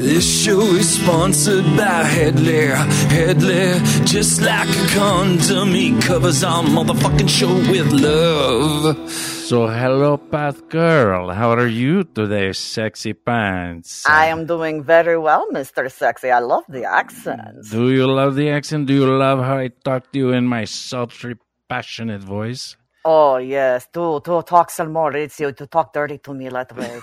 [0.00, 2.68] This show is sponsored by Headley.
[3.12, 9.10] Headley, just like a condom, he covers our motherfucking show with love.
[9.10, 11.28] So, hello, Path Girl.
[11.28, 14.06] How are you today, sexy pants?
[14.08, 15.92] I am doing very well, Mr.
[15.92, 16.30] Sexy.
[16.30, 17.68] I love the accent.
[17.70, 18.86] Do you love the accent?
[18.86, 21.36] Do you love how I talk to you in my sultry,
[21.68, 22.74] passionate voice?
[23.04, 23.86] Oh, yes.
[23.92, 25.54] Do, do talk some more, Maurizio.
[25.54, 27.00] To talk dirty to me that way.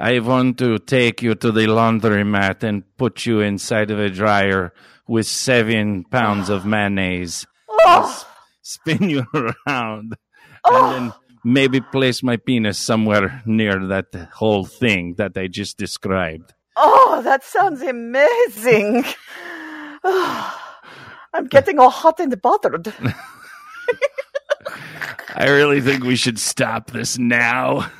[0.00, 4.72] I want to take you to the laundromat and put you inside of a dryer
[5.06, 7.46] with seven pounds of mayonnaise.
[7.68, 8.26] Oh,
[8.62, 9.26] Spin you
[9.66, 10.16] around.
[10.64, 10.94] oh.
[10.96, 11.12] And then
[11.44, 16.54] maybe place my penis somewhere near that whole thing that I just described.
[16.76, 19.04] oh, that sounds amazing.
[20.04, 22.90] I'm getting all hot and bothered.
[25.34, 27.90] I really think we should stop this now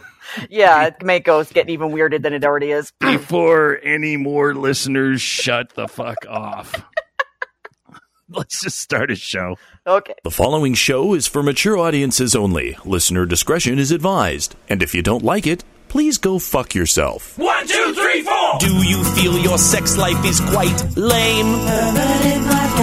[0.49, 2.93] Yeah, it may go getting even weirder than it already is.
[3.01, 6.85] before any more listeners shut the fuck off.
[8.29, 9.57] Let's just start a show.
[9.87, 10.15] Okay.
[10.23, 12.77] The following show is for mature audiences only.
[12.85, 14.55] Listener discretion is advised.
[14.69, 17.37] And if you don't like it, please go fuck yourself.
[17.37, 18.59] One, two, three, four!
[18.61, 21.53] Do you feel your sex life is quite lame?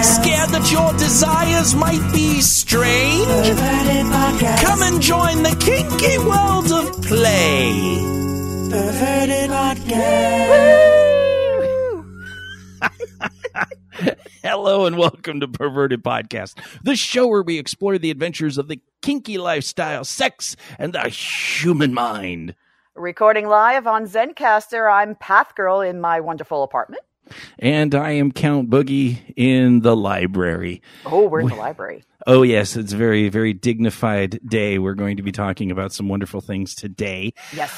[0.02, 3.26] Scared that your desires might be strange?
[4.60, 7.96] Come and join the kinky world of play.
[8.70, 10.98] Perverted Podcast.
[14.42, 18.80] Hello and welcome to Perverted Podcast, the show where we explore the adventures of the
[19.02, 22.54] kinky lifestyle, sex, and the human mind.
[22.98, 27.02] Recording live on Zencastr, I'm Path Girl in my wonderful apartment.
[27.60, 30.82] And I am Count Boogie in the library.
[31.06, 32.02] Oh, we're in the library.
[32.26, 34.80] Oh, yes, it's a very, very dignified day.
[34.80, 37.34] We're going to be talking about some wonderful things today.
[37.52, 37.72] Yes.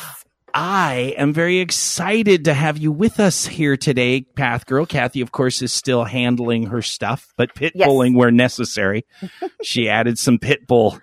[0.54, 4.86] I am very excited to have you with us here today, Path Girl.
[4.86, 7.86] Kathy, of course, is still handling her stuff, but pit Yes.
[7.86, 9.04] bulling where necessary.
[9.62, 10.98] she added some pit bull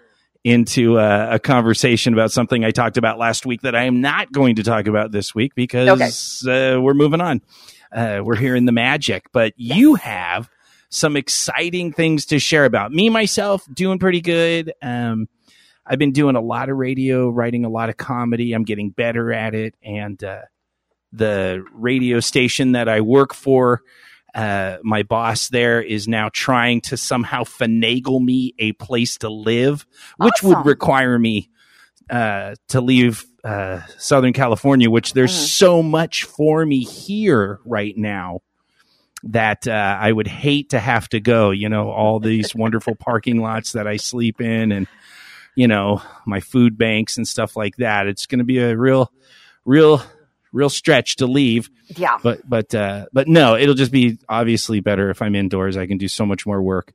[0.47, 4.31] into uh, a conversation about something I talked about last week that I am not
[4.31, 7.41] going to talk about this week because uh, we're moving on.
[7.91, 10.49] Uh, we're hearing the magic, but you have
[10.89, 12.93] some exciting things to share about.
[12.93, 14.73] Me, myself, doing pretty good.
[14.81, 15.27] Um,
[15.85, 18.53] I've been doing a lot of radio, writing a lot of comedy.
[18.53, 19.75] I'm getting better at it.
[19.83, 20.43] And uh,
[21.11, 23.81] the radio station that I work for,
[24.35, 29.85] uh, my boss there is now trying to somehow finagle me a place to live,
[30.17, 31.49] which would require me
[32.09, 35.47] uh, to leave uh, Southern California, which there's Mhm.
[35.47, 38.41] so much for me here right now
[39.23, 41.51] that uh, I would hate to have to go.
[41.51, 44.87] You know, all these wonderful parking lots that I sleep in, and
[45.55, 48.05] you know, my food banks and stuff like that.
[48.07, 49.11] It's going to be a real,
[49.65, 50.03] real,
[50.57, 51.69] real stretch to leave.
[51.87, 52.17] Yeah.
[52.21, 55.77] But but uh, but no, it'll just be obviously better if I'm indoors.
[55.77, 56.93] I can do so much more work,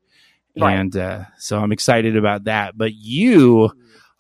[0.59, 0.75] Right.
[0.79, 2.77] and uh, so I'm excited about that.
[2.77, 3.71] But you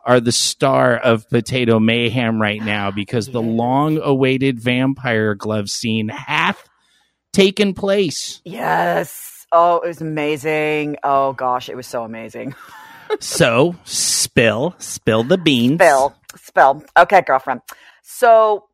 [0.05, 6.61] are the star of Potato Mayhem right now because the long-awaited vampire glove scene hath
[7.33, 8.41] taken place.
[8.45, 9.47] Yes.
[9.53, 10.97] Oh, it was amazing.
[11.05, 12.55] Oh gosh, it was so amazing.
[13.21, 15.77] so spill, spill the beans.
[15.77, 16.83] Spill, spill.
[16.97, 17.61] Okay, girlfriend.
[18.03, 18.65] So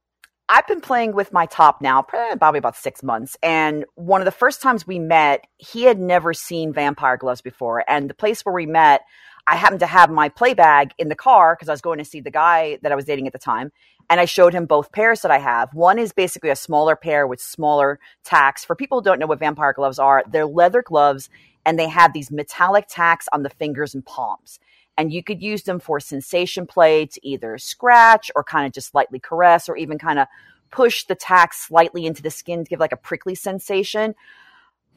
[0.51, 3.37] I've been playing with my top now, eh, probably about six months.
[3.43, 7.85] And one of the first times we met, he had never seen vampire gloves before.
[7.87, 9.03] And the place where we met,
[9.47, 12.05] I happened to have my play bag in the car because I was going to
[12.05, 13.73] see the guy that I was dating at the time.
[14.09, 15.75] And I showed him both pairs that I have.
[15.75, 18.65] One is basically a smaller pair with smaller tacks.
[18.65, 21.29] For people who don't know what vampire gloves are, they're leather gloves
[21.67, 24.59] and they have these metallic tacks on the fingers and palms
[24.99, 28.95] and you could use them for sensation play to either scratch or kind of just
[28.95, 30.27] lightly caress or even kind of
[30.71, 34.15] push the tack slightly into the skin to give like a prickly sensation.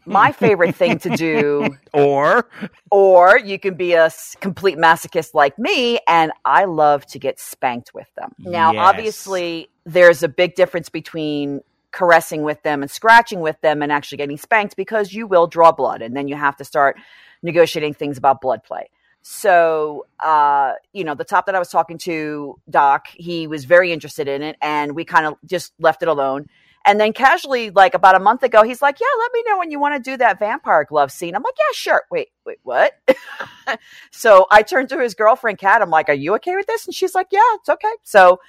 [0.06, 2.50] My favorite thing to do, Or
[2.90, 7.94] or you can be a complete masochist like me, and I love to get spanked
[7.94, 8.34] with them.
[8.40, 8.90] Now, Yes.
[8.90, 14.18] obviously, there's a big difference between caressing with them and scratching with them and actually
[14.18, 16.97] getting spanked because you will draw blood, and then you have to start
[17.44, 18.90] negotiating things about blood play.
[19.23, 23.91] So, uh, you know, the top that I was talking to, Doc, he was very
[23.91, 26.47] interested in it, and we kind of just left it alone.
[26.85, 29.70] And then casually, like about a month ago, he's like, "Yeah, let me know when
[29.70, 32.94] you want to do that vampire glove scene." I'm like, "Yeah, sure." Wait, wait, what?
[34.12, 35.84] so I turned to his girlfriend, Kat.
[35.84, 38.40] I'm like, "Are you okay with this?" And she's like, "Yeah, it's okay." So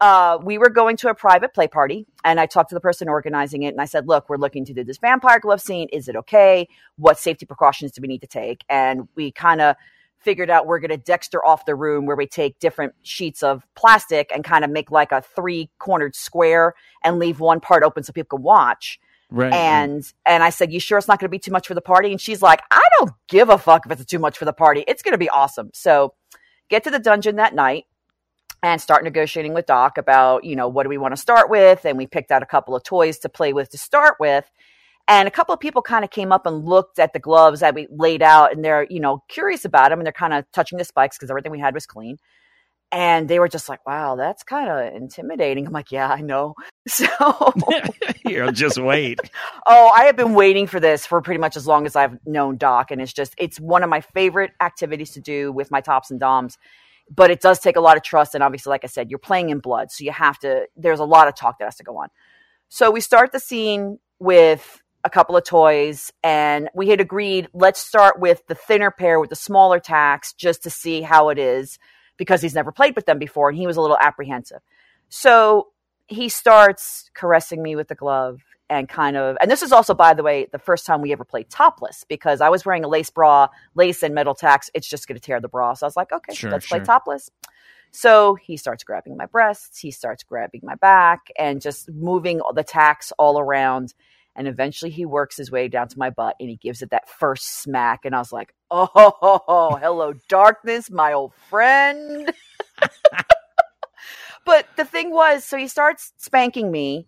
[0.00, 3.10] uh, we were going to a private play party, and I talked to the person
[3.10, 5.88] organizing it, and I said, "Look, we're looking to do this vampire glove scene.
[5.92, 6.68] Is it okay?
[6.96, 9.76] What safety precautions do we need to take?" And we kind of
[10.22, 13.66] figured out we're going to Dexter off the room where we take different sheets of
[13.74, 16.74] plastic and kind of make like a three cornered square
[17.04, 18.98] and leave one part open so people can watch.
[19.30, 19.52] Right.
[19.52, 21.80] And and I said, "You sure it's not going to be too much for the
[21.80, 24.52] party?" And she's like, "I don't give a fuck if it's too much for the
[24.52, 24.84] party.
[24.86, 26.12] It's going to be awesome." So,
[26.68, 27.86] get to the dungeon that night
[28.62, 31.84] and start negotiating with Doc about, you know, what do we want to start with?
[31.84, 34.48] And we picked out a couple of toys to play with to start with.
[35.08, 37.74] And a couple of people kind of came up and looked at the gloves that
[37.74, 40.78] we laid out and they're, you know, curious about them and they're kind of touching
[40.78, 42.18] the spikes because everything we had was clean.
[42.92, 45.66] And they were just like, wow, that's kind of intimidating.
[45.66, 46.54] I'm like, yeah, I know.
[46.88, 47.06] So
[48.26, 49.20] you will just wait.
[49.66, 52.56] oh, I have been waiting for this for pretty much as long as I've known
[52.56, 52.90] Doc.
[52.90, 56.18] And it's just, it's one of my favorite activities to do with my tops and
[56.18, 56.58] doms.
[57.08, 58.34] But it does take a lot of trust.
[58.34, 59.92] And obviously, like I said, you're playing in blood.
[59.92, 62.08] So you have to, there's a lot of talk that has to go on.
[62.68, 67.80] So we start the scene with a couple of toys and we had agreed let's
[67.80, 71.78] start with the thinner pair with the smaller tacks just to see how it is
[72.16, 74.60] because he's never played with them before and he was a little apprehensive.
[75.08, 75.68] So
[76.06, 80.14] he starts caressing me with the glove and kind of and this is also by
[80.14, 83.10] the way the first time we ever played topless because I was wearing a lace
[83.10, 85.74] bra, lace and metal tacks, it's just going to tear the bra.
[85.74, 86.78] So I was like, okay, sure, let's sure.
[86.78, 87.30] play topless.
[87.90, 92.64] So he starts grabbing my breasts, he starts grabbing my back and just moving the
[92.64, 93.94] tacks all around
[94.34, 97.08] and eventually he works his way down to my butt and he gives it that
[97.08, 98.04] first smack.
[98.04, 102.32] And I was like, oh, hello, darkness, my old friend.
[104.46, 107.06] but the thing was, so he starts spanking me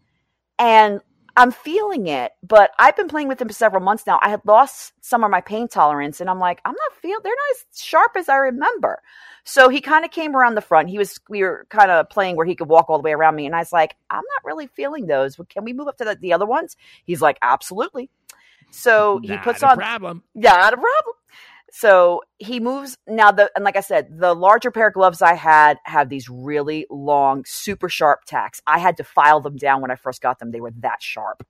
[0.58, 1.00] and
[1.36, 4.20] I'm feeling it, but I've been playing with him for several months now.
[4.22, 7.32] I had lost some of my pain tolerance and I'm like, I'm not feeling, they're
[7.32, 9.00] not as sharp as I remember.
[9.42, 10.90] So he kind of came around the front.
[10.90, 13.34] He was, we were kind of playing where he could walk all the way around
[13.34, 13.46] me.
[13.46, 15.36] And I was like, I'm not really feeling those.
[15.48, 16.76] Can we move up to the, the other ones?
[17.04, 18.10] He's like, absolutely.
[18.70, 20.22] So he not puts on, problem.
[20.34, 21.14] Yeah, not a problem.
[21.76, 23.32] So he moves now.
[23.32, 26.86] The and like I said, the larger pair of gloves I had have these really
[26.88, 28.60] long, super sharp tacks.
[28.64, 31.44] I had to file them down when I first got them; they were that sharp.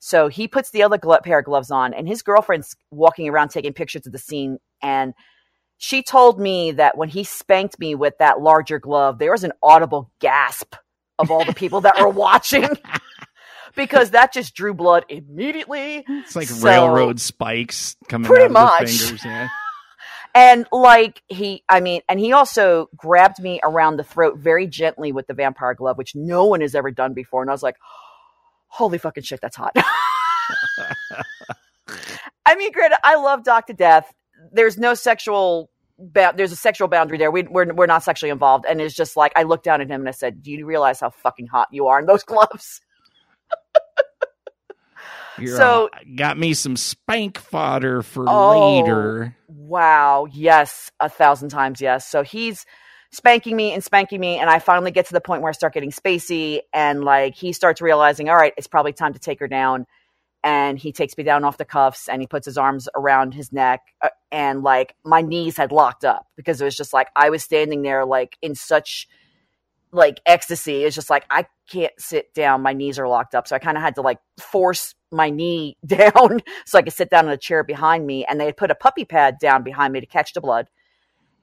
[0.00, 3.50] So he puts the other glo- pair of gloves on, and his girlfriend's walking around
[3.50, 4.58] taking pictures of the scene.
[4.82, 5.14] And
[5.76, 9.52] she told me that when he spanked me with that larger glove, there was an
[9.62, 10.74] audible gasp
[11.20, 12.68] of all the people that were watching.
[13.76, 16.04] because that just drew blood immediately.
[16.08, 18.82] It's like so, railroad spikes coming pretty out much.
[18.82, 19.24] of the fingers.
[19.24, 19.48] Yeah.
[20.34, 25.12] And like he, I mean, and he also grabbed me around the throat very gently
[25.12, 27.42] with the vampire glove, which no one has ever done before.
[27.42, 27.76] And I was like,
[28.68, 29.72] holy fucking shit, that's hot.
[32.46, 34.12] I mean, granted, I love Doc to death.
[34.52, 37.30] There's no sexual, ba- there's a sexual boundary there.
[37.30, 38.64] We, we're, we're not sexually involved.
[38.68, 41.00] And it's just like, I looked down at him and I said, do you realize
[41.00, 42.80] how fucking hot you are in those gloves?
[45.40, 49.36] You're so got me some spank fodder for oh, later.
[49.48, 50.26] Wow.
[50.32, 50.90] Yes.
[51.00, 52.06] A thousand times yes.
[52.06, 52.64] So he's
[53.10, 54.38] spanking me and spanking me.
[54.38, 57.52] And I finally get to the point where I start getting spacey and like he
[57.52, 59.86] starts realizing, all right, it's probably time to take her down.
[60.44, 63.52] And he takes me down off the cuffs and he puts his arms around his
[63.52, 63.80] neck.
[64.00, 67.42] Uh, and like my knees had locked up because it was just like I was
[67.42, 69.08] standing there like in such
[69.90, 70.84] like ecstasy.
[70.84, 72.62] It's just like I can't sit down.
[72.62, 73.48] My knees are locked up.
[73.48, 77.10] So I kind of had to like force my knee down so I could sit
[77.10, 78.24] down in a chair behind me.
[78.24, 80.68] And they had put a puppy pad down behind me to catch the blood.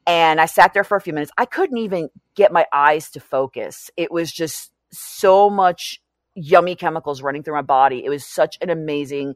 [0.08, 1.32] And I sat there for a few minutes.
[1.38, 3.90] I couldn't even get my eyes to focus.
[3.98, 6.02] It was just so much
[6.36, 8.04] yummy chemicals running through my body.
[8.06, 9.36] It was such an amazing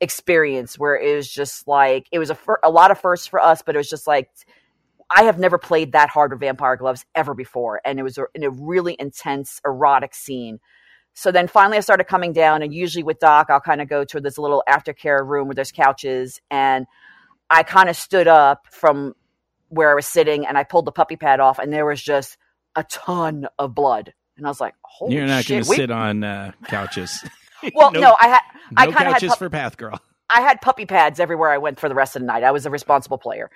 [0.00, 3.40] experience where it was just like, it was a, fir- a lot of firsts for
[3.40, 4.30] us, but it was just like,
[5.10, 7.80] I have never played that hard with vampire gloves ever before.
[7.84, 10.60] And it was a, in a really intense, erotic scene
[11.20, 14.04] so then finally I started coming down and usually with Doc, I'll kind of go
[14.04, 16.86] to this little aftercare room where there's couches and
[17.50, 19.14] I kind of stood up from
[19.68, 22.38] where I was sitting and I pulled the puppy pad off and there was just
[22.74, 24.14] a ton of blood.
[24.38, 27.22] And I was like, holy You're not going to sit on uh, couches.
[27.74, 28.40] well, no, no, I had,
[28.78, 30.00] I kind of couches pu- for Path Girl.
[30.30, 32.44] I had puppy pads everywhere I went for the rest of the night.
[32.44, 33.50] I was a responsible player.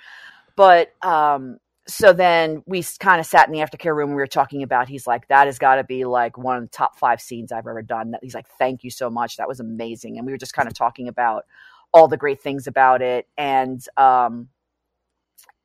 [0.54, 4.10] But um, so then we kind of sat in the aftercare room.
[4.10, 4.88] We were talking about.
[4.88, 7.66] He's like, "That has got to be like one of the top five scenes I've
[7.66, 9.36] ever done." He's like, "Thank you so much.
[9.36, 11.44] That was amazing." And we were just kind of talking about
[11.92, 14.48] all the great things about it, and um,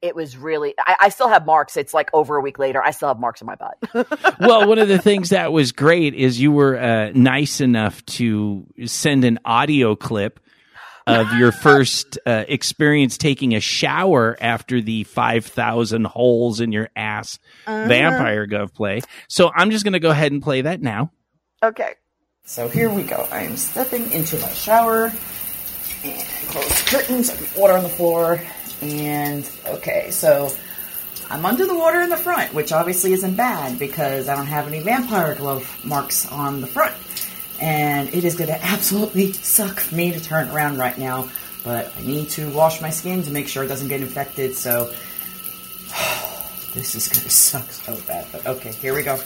[0.02, 0.74] it was really.
[0.78, 1.78] I, I, still have marks.
[1.78, 2.84] It's like over a week later.
[2.84, 4.38] I still have marks on my butt.
[4.40, 8.66] well, one of the things that was great is you were uh, nice enough to
[8.86, 10.40] send an audio clip
[11.08, 17.40] of your first uh, experience taking a shower after the 5,000 holes in your ass
[17.66, 17.88] uh-huh.
[17.88, 19.02] vampire glove play.
[19.28, 21.12] So I'm just going to go ahead and play that now.
[21.64, 21.96] Okay.
[22.46, 23.28] So here we go.
[23.32, 25.12] I am stepping into my shower
[26.04, 28.42] and close the curtains, water on the floor,
[28.82, 30.50] And okay, so
[31.30, 34.68] I'm under the water in the front, which obviously isn't bad because I don't have
[34.68, 36.96] any vampire glove marks on the front.
[37.62, 41.30] And it is going to absolutely suck for me to turn around right now,
[41.64, 44.56] but I need to wash my skin to make sure it doesn't get infected.
[44.56, 44.86] So
[46.74, 48.28] this is going to suck so bad.
[48.32, 49.20] But okay, here we go.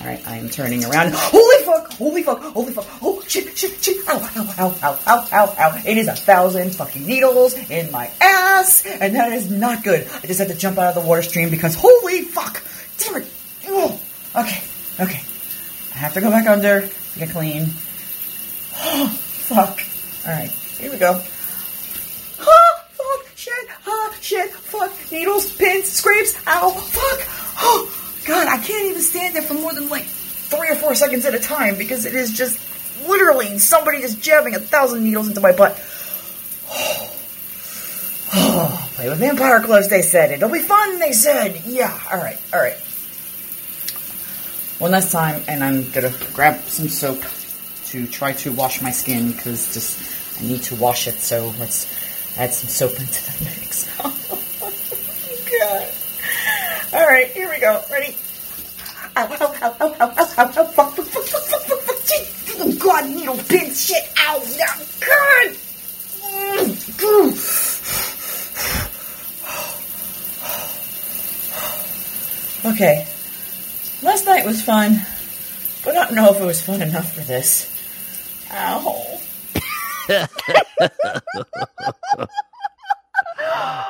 [0.00, 1.12] All right, I am turning around.
[1.14, 1.92] Holy fuck!
[1.92, 2.40] Holy fuck!
[2.40, 2.86] Holy fuck!
[3.02, 3.56] Oh shit!
[3.56, 3.82] Shit!
[3.84, 3.98] Shit!
[4.08, 4.18] Ow!
[4.36, 4.54] Ow!
[4.58, 4.76] Ow!
[4.82, 4.98] Ow!
[5.06, 5.28] Ow!
[5.32, 5.54] Ow!
[5.58, 5.82] Ow!
[5.86, 10.08] It is a thousand fucking needles in my ass, and that is not good.
[10.22, 12.62] I just had to jump out of the water stream because holy fuck!
[12.98, 13.28] Damn it!
[13.68, 14.00] Oh.
[14.34, 14.62] Okay.
[14.98, 15.20] Okay.
[15.94, 17.66] I have to go back under get clean.
[18.74, 19.80] Oh, fuck.
[20.26, 20.50] All right.
[20.50, 21.20] Here we go.
[22.44, 27.20] Ah, fuck, shit, ah, shit, fuck, needles, pins, scrapes, ow, fuck,
[27.60, 31.24] oh, God, I can't even stand there for more than like three or four seconds
[31.24, 32.58] at a time because it is just
[33.06, 35.80] literally somebody just jabbing a thousand needles into my butt.
[36.68, 37.18] Oh,
[38.94, 40.32] play with vampire gloves, they said.
[40.32, 41.62] It'll be fun, they said.
[41.64, 42.76] Yeah, alright, alright.
[44.82, 47.22] One last time, and I'm gonna grab some soap
[47.90, 51.20] to try to wash my skin because just I need to wash it.
[51.20, 51.86] So let's
[52.36, 53.88] add some soap into the mix.
[54.04, 54.10] Oh,
[55.60, 57.00] God.
[57.00, 57.80] All right, here we go.
[57.92, 58.16] Ready?
[62.80, 64.42] God, needle pin, shit, ow,
[65.06, 65.56] God.
[72.72, 73.06] Okay.
[74.02, 75.00] Last night was fun,
[75.84, 77.68] but I don't know if it was fun enough for this.
[78.52, 79.18] Ow.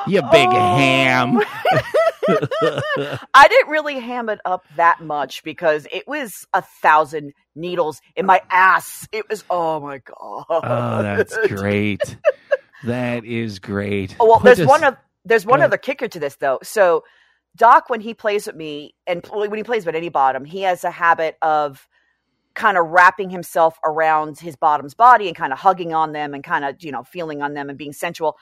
[0.06, 0.76] You big oh.
[0.76, 1.38] ham.
[3.34, 8.26] I didn't really ham it up that much because it was a thousand needles in
[8.26, 9.08] my ass.
[9.12, 10.44] It was oh my god.
[10.48, 12.16] Oh, that's great.
[12.84, 14.16] that is great.
[14.18, 16.58] Oh, well, Put there's this- one of there's one Go other kicker to this though.
[16.62, 17.04] So
[17.56, 20.84] Doc, when he plays with me, and when he plays with any bottom, he has
[20.84, 21.86] a habit of
[22.54, 26.44] kind of wrapping himself around his bottom's body and kind of hugging on them and
[26.44, 28.36] kind of you know feeling on them and being sensual.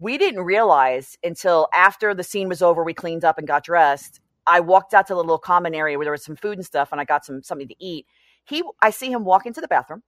[0.00, 4.20] We didn't realize until after the scene was over, we cleaned up and got dressed.
[4.46, 6.90] I walked out to the little common area where there was some food and stuff,
[6.92, 8.06] and I got some something to eat.
[8.44, 10.02] He, I see him walk into the bathroom,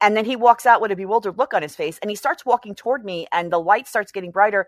[0.00, 2.44] and then he walks out with a bewildered look on his face, and he starts
[2.44, 4.66] walking toward me, and the light starts getting brighter.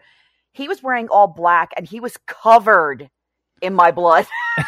[0.52, 3.09] He was wearing all black, and he was covered
[3.61, 4.26] in my blood.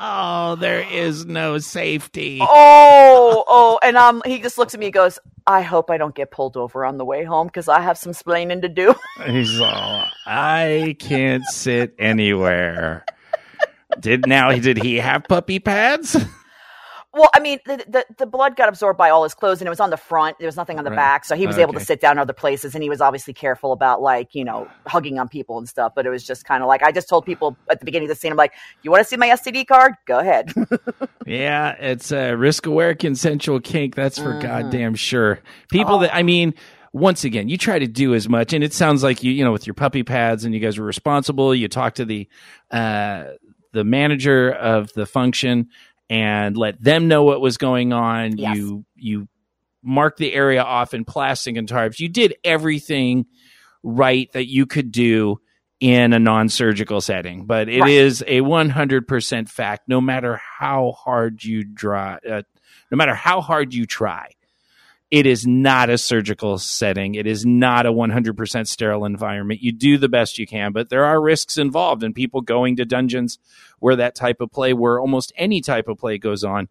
[0.00, 2.38] Oh, there is no safety.
[2.40, 6.14] oh, oh, and um, he just looks at me and goes, "I hope I don't
[6.14, 8.94] get pulled over on the way home because I have some splaining to do."
[9.26, 13.04] He's all, I can't sit anywhere.
[14.00, 14.50] Did now?
[14.52, 16.16] Did he have puppy pads?
[17.14, 19.70] Well, I mean, the, the the blood got absorbed by all his clothes, and it
[19.70, 20.38] was on the front.
[20.38, 20.96] There was nothing on the Right.
[20.96, 23.34] back, so he was able to sit down in other places, and he was obviously
[23.34, 25.92] careful about like you know hugging on people and stuff.
[25.94, 28.16] But it was just kind of like I just told people at the beginning of
[28.16, 29.92] the scene, I'm like, "You want to see my STD card?
[30.06, 30.52] Go ahead."
[31.24, 33.94] Yeah, it's a risk aware consensual kink.
[33.94, 34.40] That's for Mhm.
[34.40, 35.40] goddamn sure.
[35.70, 36.52] People that I mean,
[36.92, 39.52] once again, you try to do as much, and it sounds like you, you know,
[39.52, 41.54] with your puppy pads, and you guys were responsible.
[41.54, 42.28] You talked to the
[42.72, 43.26] uh,
[43.72, 45.68] the manager of the function
[46.12, 48.36] and let them know what was going on.
[48.36, 48.56] Yes.
[48.56, 49.28] You you
[49.82, 51.98] marked the area off in plastic and tarps.
[51.98, 53.24] You did everything
[53.82, 55.40] right that you could do
[55.80, 58.34] in a non-surgical setting but it is Right.
[58.34, 62.42] a 100% fact no matter how hard you try uh,
[62.92, 64.28] no matter how hard you try
[65.12, 69.98] it is not a surgical setting it is not a 100% sterile environment you do
[69.98, 73.38] the best you can but there are risks involved and people going to dungeons
[73.78, 76.68] where that type of play where almost any type of play goes on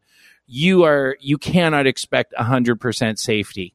[0.47, 3.73] you are you cannot expect 100% safety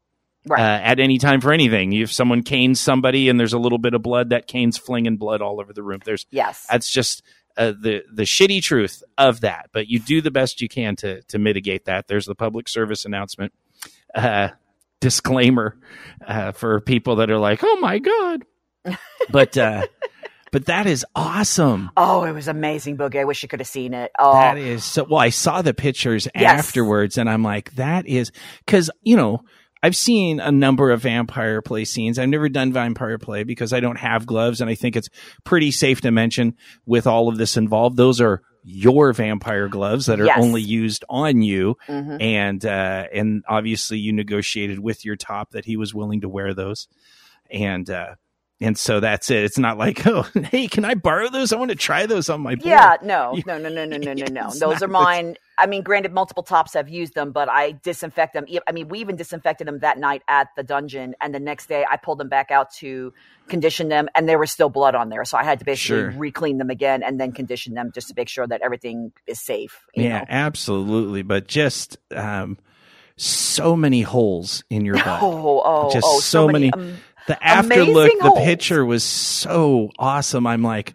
[0.48, 0.60] Right.
[0.60, 1.92] uh, at any time for anything.
[1.92, 5.42] If someone canes somebody and there's a little bit of blood, that cane's flinging blood
[5.42, 5.98] all over the room.
[6.04, 6.64] There's yes.
[6.70, 7.24] that's just
[7.56, 9.70] uh, the the shitty truth of that.
[9.72, 12.06] But you do the best you can to to mitigate that.
[12.06, 13.54] There's the public service announcement.
[14.16, 14.48] Uh,
[15.00, 15.78] disclaimer
[16.26, 18.44] uh, for people that are like, "Oh my god,"
[19.30, 19.86] but uh,
[20.52, 21.90] but that is awesome.
[21.96, 23.20] Oh, it was amazing, Boogie.
[23.20, 24.10] I wish you could have seen it.
[24.18, 25.04] Oh, That is so.
[25.04, 26.58] Well, I saw the pictures Yes.
[26.66, 28.32] afterwards, and I'm like, that is
[28.64, 29.42] because you know
[29.82, 32.18] I've seen a number of vampire play scenes.
[32.18, 35.10] I've never done vampire play because I don't have gloves, and I think it's
[35.44, 36.54] pretty safe to mention
[36.86, 40.38] with all of this involved, those are your vampire gloves that are Yes.
[40.42, 42.20] only used on you, mhm.
[42.20, 46.52] and uh, and obviously you negotiated with your top that he was willing to wear
[46.54, 46.88] those,
[47.50, 47.88] and.
[47.88, 48.14] uh
[48.58, 49.44] and so that's it.
[49.44, 51.52] It's not like, oh, hey, can I borrow those?
[51.52, 52.64] I want to try those on my board.
[52.64, 52.96] yeah.
[53.02, 54.50] No, no, no, no, no, no, no, no.
[54.58, 55.36] Those are mine.
[55.58, 58.46] I mean, granted, multiple tops have used them, but I disinfect them.
[58.68, 61.84] I mean, we even disinfected them that night at the dungeon, and the next day
[61.90, 63.14] I pulled them back out to
[63.48, 66.10] condition them, and there was still blood on there, so I had to basically sure.
[66.10, 69.86] re-clean them again and then condition them just to make sure that everything is safe.
[69.94, 70.24] yeah, know?
[70.28, 71.22] absolutely.
[71.22, 72.58] But just um,
[73.16, 75.22] so many holes in your butt.
[75.22, 76.70] Oh, oh, just oh, so, so many.
[76.74, 76.96] many um,
[77.26, 80.46] the afterlook, the picture was so awesome.
[80.46, 80.94] I'm like,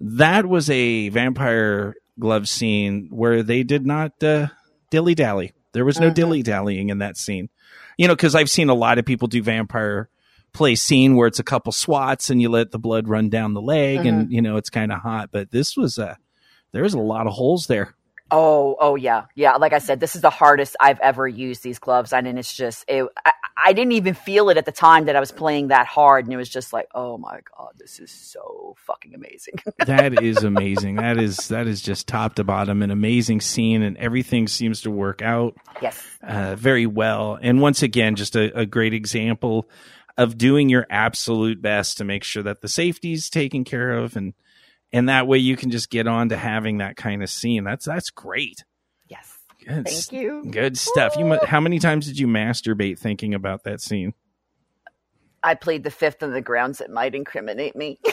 [0.00, 4.48] that was a vampire glove scene where they did not uh,
[4.90, 5.52] dilly dally.
[5.72, 6.14] There was no mm-hmm.
[6.14, 7.48] dilly dallying in that scene.
[7.96, 10.08] You know, because I've seen a lot of people do vampire
[10.52, 13.60] play scene where it's a couple swats and you let the blood run down the
[13.62, 14.08] leg mm-hmm.
[14.08, 15.30] and you know it's kind of hot.
[15.32, 16.18] But this was a
[16.72, 17.94] there's a lot of holes there.
[18.34, 19.56] Oh, oh yeah, yeah.
[19.56, 22.82] Like I said, this is the hardest I've ever used these gloves, and it's just
[22.88, 23.06] it.
[23.26, 23.32] I,
[23.64, 26.32] I, didn't even feel it at the time that I was playing that hard, and
[26.32, 29.56] it was just like, oh my god, this is so fucking amazing.
[29.86, 30.96] that is amazing.
[30.96, 34.90] That is that is just top to bottom an amazing scene, and everything seems to
[34.90, 35.54] work out.
[35.82, 37.38] Yes, uh, very well.
[37.40, 39.68] And once again, just a, a great example
[40.16, 44.16] of doing your absolute best to make sure that the safety is taken care of
[44.16, 44.32] and
[44.92, 47.64] and that way you can just get on to having that kind of scene.
[47.64, 48.64] That's that's great.
[49.08, 49.38] Yes.
[49.66, 50.44] Good, Thank you.
[50.50, 51.14] Good stuff.
[51.16, 54.12] You how many times did you masturbate thinking about that scene?
[55.42, 57.98] I played the fifth on the grounds that might incriminate me.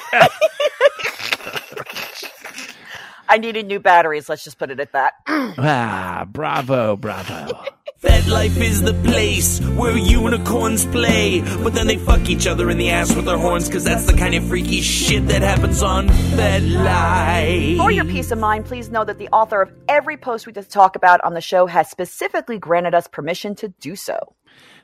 [3.31, 4.27] I needed new batteries.
[4.27, 5.13] Let's just put it at that.
[5.27, 7.63] ah, bravo, bravo.
[8.01, 12.89] FetLife is the place where unicorns play, but then they fuck each other in the
[12.91, 17.75] ass with their horns, cause that's the kind of freaky shit that happens on FetLife.
[17.75, 20.71] For your peace of mind, please know that the author of every post we just
[20.71, 24.33] talk about on the show has specifically granted us permission to do so.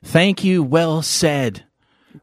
[0.04, 0.62] Thank you.
[0.62, 1.64] Well said.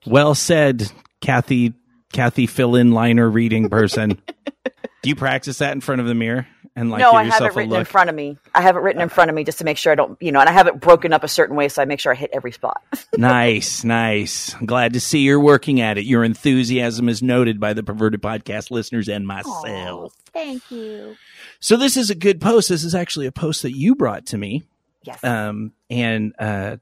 [0.06, 1.72] Well said, Kathy.
[2.12, 4.20] Kathy fill in liner reading person.
[5.02, 6.46] do you practice that in front of the mirror?
[6.74, 8.38] And like no, I have it written in front of me.
[8.54, 10.32] I have it written in front of me just to make sure I don't, you
[10.32, 12.14] know, and I have it broken up a certain way so I make sure I
[12.14, 12.82] hit every spot.
[13.16, 14.54] nice, nice.
[14.54, 16.06] I'm glad to see you're working at it.
[16.06, 20.14] Your enthusiasm is noted by the perverted podcast listeners and myself.
[20.32, 21.16] thank you.
[21.60, 22.70] So this is a good post.
[22.70, 24.62] This is actually a post that you brought to me.
[25.02, 25.22] Yes.
[25.22, 26.78] Um, and uh,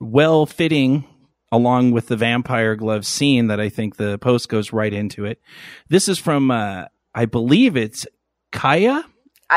[0.00, 1.06] well fitting
[1.50, 5.40] along with the vampire glove scene that I think the post goes right into it.
[5.88, 8.06] This is from, uh, I believe it's
[8.52, 9.04] Kaya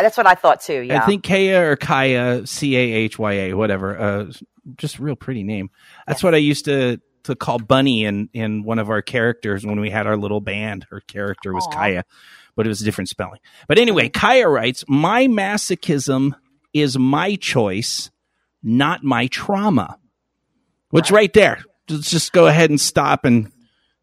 [0.02, 0.82] that's what I thought too.
[0.82, 4.00] Yeah, I think Kaya or Kaya, C A H Y A, whatever.
[4.00, 4.32] Uh,
[4.78, 5.70] just real pretty name.
[6.08, 9.80] That's what I used to to call Bunny in in one of our characters when
[9.80, 10.86] we had our little band.
[10.90, 11.74] Her character was Aww.
[11.74, 12.06] Kaya,
[12.56, 13.40] but it was a different spelling.
[13.68, 16.34] But anyway, Kaya writes, "My masochism
[16.74, 18.10] is my choice,
[18.62, 20.00] not my trauma."
[20.90, 21.64] Which right, right there.
[21.90, 23.52] Let's just go ahead and stop and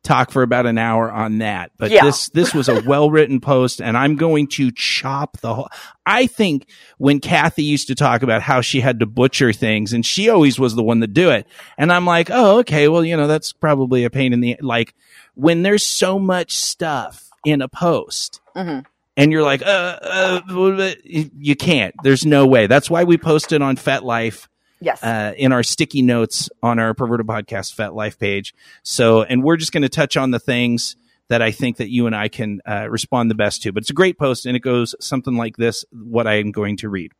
[0.02, 1.72] talk for about an hour on that.
[1.76, 2.04] But yeah.
[2.04, 5.68] this this was a well written post, and I'm going to chop the whole.
[6.06, 10.04] I think when Kathy used to talk about how she had to butcher things, and
[10.04, 11.46] she always was the one to do it,
[11.78, 14.94] and I'm like, oh, okay, well, you know, that's probably a pain in the like
[15.34, 18.40] when there's so much stuff in a post.
[18.56, 18.80] Mm-hmm.
[19.16, 21.94] And you're like, uh, uh, you can't.
[22.02, 22.66] There's no way.
[22.68, 24.46] That's why we posted on FetLife
[24.80, 25.02] Yes.
[25.02, 28.54] Uh, in our sticky notes on our Perverted Podcast Fet Life page.
[28.82, 30.96] So, and we're just going to touch on the things
[31.28, 33.72] that I think that you and I can uh, respond the best to.
[33.72, 36.76] But it's a great post, and it goes something like this what I am going
[36.78, 37.12] to read.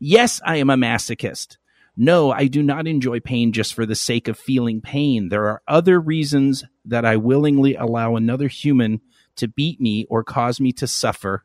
[0.00, 1.56] Yes, I am a masochist.
[1.96, 5.28] No, I do not enjoy pain just for the sake of feeling pain.
[5.28, 9.00] There are other reasons that I willingly allow another human
[9.36, 11.44] to beat me or cause me to suffer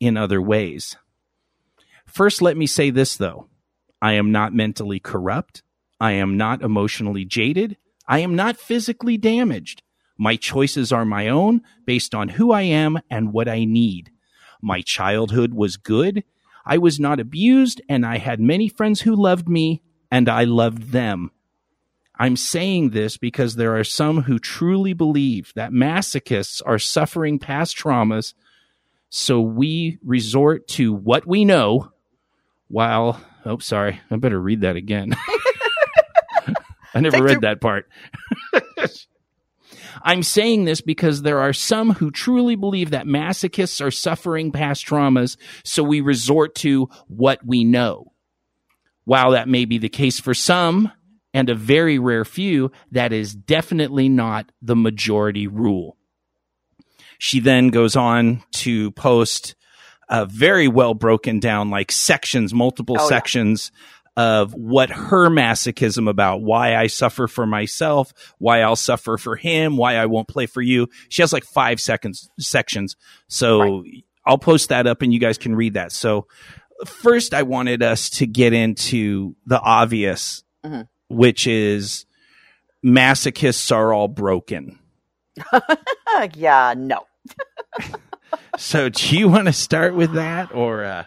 [0.00, 0.96] in other ways.
[2.06, 3.48] First, let me say this, though.
[4.06, 5.64] I am not mentally corrupt.
[5.98, 7.76] I am not emotionally jaded.
[8.06, 9.82] I am not physically damaged.
[10.16, 14.12] My choices are my own based on who I am and what I need.
[14.62, 16.22] My childhood was good.
[16.64, 20.92] I was not abused, and I had many friends who loved me, and I loved
[20.92, 21.32] them.
[22.16, 27.76] I'm saying this because there are some who truly believe that masochists are suffering past
[27.76, 28.34] traumas,
[29.10, 31.90] so we resort to what we know
[32.68, 34.00] while Oh, sorry.
[34.10, 35.14] I better read that again.
[36.94, 37.88] I never read that part.
[40.02, 44.84] I'm saying this because there are some who truly believe that masochists are suffering past
[44.86, 48.12] traumas, so we resort to what we know.
[49.04, 50.90] While that may be the case for some,
[51.32, 55.96] and a very rare few, that is definitely not the majority rule.
[57.18, 59.54] She then goes on to post
[60.08, 63.72] uh, very well broken down, like sections, multiple oh, sections
[64.16, 64.40] yeah.
[64.40, 69.76] of what her masochism about, why I suffer for myself, why I'll suffer for him,
[69.76, 70.88] why I won't play for you.
[71.08, 72.96] She has like five seconds sections.
[73.28, 74.04] So right.
[74.24, 75.92] I'll post that up and you guys can read that.
[75.92, 76.26] So
[76.84, 80.82] first, I wanted us to get into the obvious, mm-hmm.
[81.08, 82.06] which is
[82.84, 84.78] masochists are all broken.
[86.34, 87.06] yeah, no.
[88.58, 90.84] so, do you want to start with that, or?
[90.84, 91.04] Uh...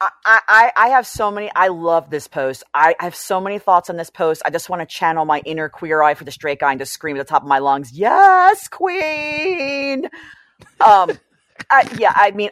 [0.00, 1.50] I, I, I have so many.
[1.54, 2.64] I love this post.
[2.74, 4.42] I, I have so many thoughts on this post.
[4.44, 6.92] I just want to channel my inner queer eye for the straight guy and just
[6.92, 10.06] scream at the top of my lungs, "Yes, queen!"
[10.80, 11.12] Um,
[11.70, 12.12] I, yeah.
[12.14, 12.50] I mean,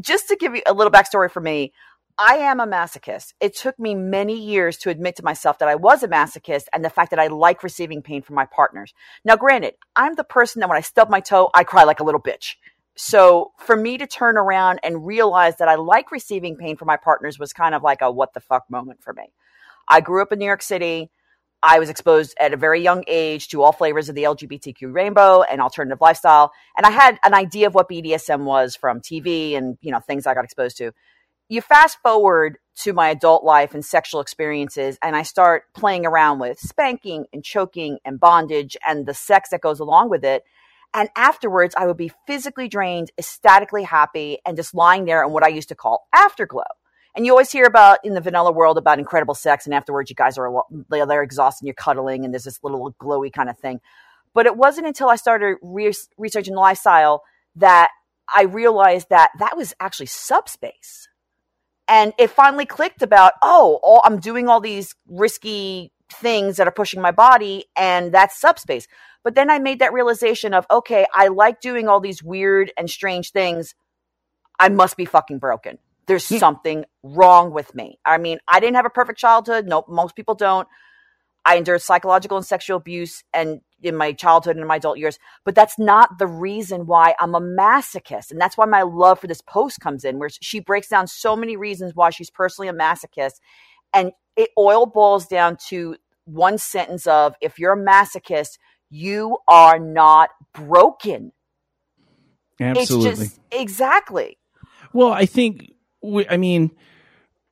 [0.00, 1.72] just to give you a little backstory for me,
[2.18, 3.32] I am a masochist.
[3.40, 6.84] It took me many years to admit to myself that I was a masochist and
[6.84, 8.94] the fact that I like receiving pain from my partners.
[9.24, 12.04] Now, granted, I'm the person that when I stub my toe, I cry like a
[12.04, 12.56] little bitch.
[12.96, 16.96] So for me to turn around and realize that I like receiving pain from my
[16.96, 19.32] partners was kind of like a what the fuck moment for me.
[19.88, 21.10] I grew up in New York City.
[21.62, 25.42] I was exposed at a very young age to all flavors of the LGBTQ rainbow
[25.42, 26.52] and alternative lifestyle.
[26.76, 30.26] And I had an idea of what BDSM was from TV and, you know, things
[30.26, 30.92] I got exposed to
[31.52, 36.38] you fast forward to my adult life and sexual experiences, and I start playing around
[36.38, 40.44] with spanking and choking and bondage and the sex that goes along with it.
[40.94, 45.42] And afterwards, I would be physically drained, ecstatically happy, and just lying there in what
[45.42, 46.64] I used to call afterglow.
[47.14, 50.16] And you always hear about in the vanilla world about incredible sex, and afterwards, you
[50.16, 50.50] guys are
[50.88, 53.80] they're exhausted, and you're cuddling, and there's this little glowy kind of thing.
[54.34, 57.22] But it wasn't until I started re- researching lifestyle
[57.56, 57.90] that
[58.34, 61.08] I realized that that was actually subspace
[61.88, 66.72] and it finally clicked about, oh, all, I'm doing all these risky things that are
[66.72, 68.86] pushing my body, and that's subspace.
[69.24, 72.90] But then I made that realization of, okay, I like doing all these weird and
[72.90, 73.74] strange things.
[74.58, 75.78] I must be fucking broken.
[76.06, 76.38] There's yeah.
[76.38, 77.98] something wrong with me.
[78.04, 79.66] I mean, I didn't have a perfect childhood.
[79.66, 80.66] Nope, most people don't.
[81.44, 85.18] I endured psychological and sexual abuse and in my childhood and in my adult years,
[85.44, 88.30] but that's not the reason why I'm a masochist.
[88.30, 91.34] And that's why my love for this post comes in, where she breaks down so
[91.34, 93.40] many reasons why she's personally a masochist.
[93.92, 98.58] And it oil boils down to one sentence of if you're a masochist,
[98.92, 101.32] you are not broken.
[102.60, 103.10] Absolutely.
[103.10, 104.36] It's just exactly.
[104.92, 106.70] Well, I think we, I mean,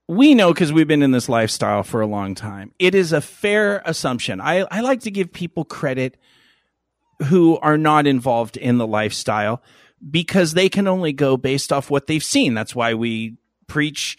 [0.07, 2.73] we know because we've been in this lifestyle for a long time.
[2.79, 4.41] It is a fair assumption.
[4.41, 6.19] I, I like to give people credit
[7.25, 9.63] who are not involved in the lifestyle
[10.09, 12.53] because they can only go based off what they've seen.
[12.53, 14.19] That's why we preach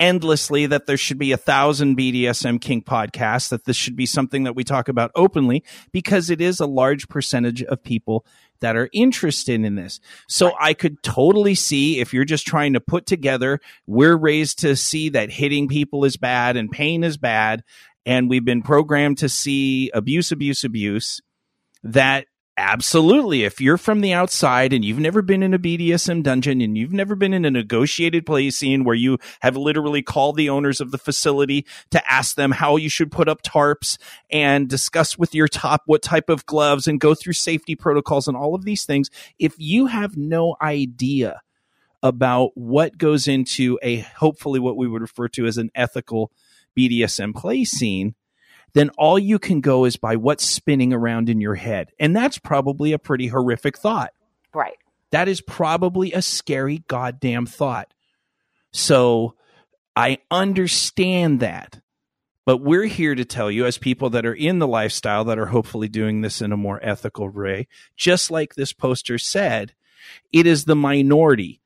[0.00, 4.44] endlessly that there should be a thousand BDSM kink podcasts, that this should be something
[4.44, 8.24] that we talk about openly because it is a large percentage of people
[8.60, 10.00] that are interested in this.
[10.28, 14.76] So I could totally see if you're just trying to put together, we're raised to
[14.76, 17.62] see that hitting people is bad and pain is bad.
[18.04, 21.20] And we've been programmed to see abuse, abuse, abuse
[21.82, 22.26] that
[22.60, 23.44] Absolutely.
[23.44, 26.92] If you're from the outside and you've never been in a BDSM dungeon and you've
[26.92, 30.90] never been in a negotiated play scene where you have literally called the owners of
[30.90, 33.96] the facility to ask them how you should put up tarps
[34.28, 38.36] and discuss with your top what type of gloves and go through safety protocols and
[38.36, 41.40] all of these things, if you have no idea
[42.02, 46.32] about what goes into a hopefully what we would refer to as an ethical
[46.76, 48.16] BDSM play scene,
[48.74, 51.92] then all you can go is by what's spinning around in your head.
[51.98, 54.12] And that's probably a pretty horrific thought.
[54.54, 54.76] Right.
[55.10, 57.92] That is probably a scary goddamn thought.
[58.72, 59.34] So
[59.96, 61.80] I understand that.
[62.44, 65.46] But we're here to tell you, as people that are in the lifestyle that are
[65.46, 69.74] hopefully doing this in a more ethical way, just like this poster said,
[70.32, 71.60] it is the minority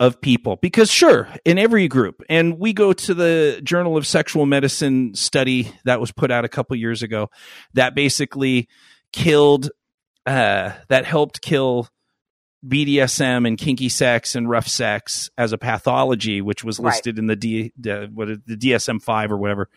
[0.00, 4.46] of people because sure in every group and we go to the journal of sexual
[4.46, 7.30] medicine study that was put out a couple years ago
[7.74, 8.68] that basically
[9.12, 9.70] killed
[10.26, 11.88] uh, that helped kill
[12.66, 17.18] BDSM and kinky sex and rough sex as a pathology, which was listed right.
[17.18, 17.72] in the D,
[18.12, 19.68] what the DSM five or whatever,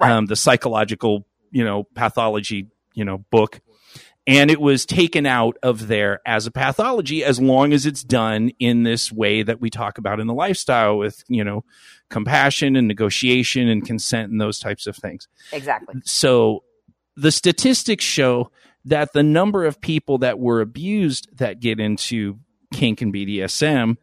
[0.00, 0.10] right.
[0.10, 3.60] um, the psychological you know pathology you know book
[4.26, 8.50] and it was taken out of there as a pathology as long as it's done
[8.58, 11.64] in this way that we talk about in the lifestyle with you know
[12.08, 15.28] compassion and negotiation and consent and those types of things.
[15.52, 15.96] Exactly.
[16.04, 16.62] So
[17.16, 18.50] the statistics show
[18.84, 22.38] that the number of people that were abused that get into
[22.72, 23.96] kink and BDSM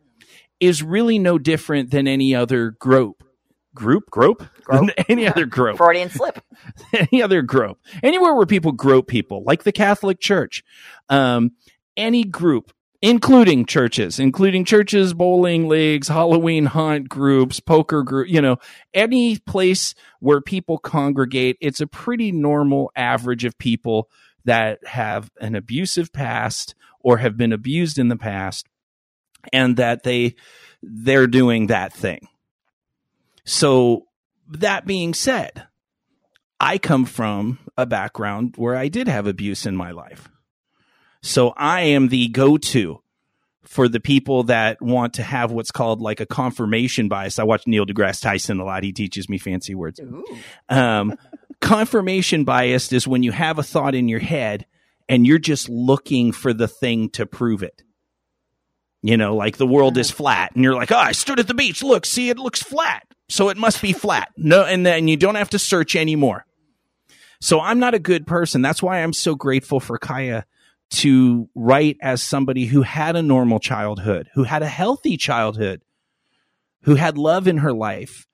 [0.60, 3.24] is really no different than any other group.
[3.76, 4.90] Group, grope, grope?
[5.10, 6.40] any other grope, Freudian slip,
[6.94, 10.64] any other grope, anywhere where people grope people, like the Catholic Church,
[11.10, 11.52] um,
[11.98, 18.58] any group, including churches, including churches, bowling leagues, Halloween hunt groups, poker group, you know,
[18.94, 24.10] any place where people congregate, it's a pretty normal average of people
[24.46, 28.68] that have an abusive past or have been abused in the past
[29.54, 30.36] and that they
[30.82, 32.28] they're doing that thing.
[33.46, 34.06] So
[34.50, 35.68] that being said,
[36.60, 40.30] I come from a background where I did have abuse in my life.
[41.22, 43.02] So I am the go to
[43.64, 47.40] for the people that want to have what's called like a confirmation bias.
[47.40, 48.84] I watch Neil deGrasse Tyson a lot.
[48.84, 50.00] He teaches me fancy words.
[50.70, 51.16] Um,
[51.62, 54.66] confirmation bias is when you have a thought in your head
[55.08, 57.84] and you're just looking for the thing to prove it.
[59.02, 61.54] You know, like the world is flat, and you're like, oh, I stood at the
[61.54, 61.82] beach.
[61.84, 63.08] Look, see, it looks flat.
[63.30, 64.32] So it must be flat.
[64.36, 66.46] No, and then you don't have to search anymore.
[67.40, 68.62] So I'm not a good person.
[68.62, 70.46] That's why I'm so grateful for Kaya
[70.90, 75.82] to write as somebody who had a normal childhood, who had a healthy childhood,
[76.82, 78.28] who had love in her life,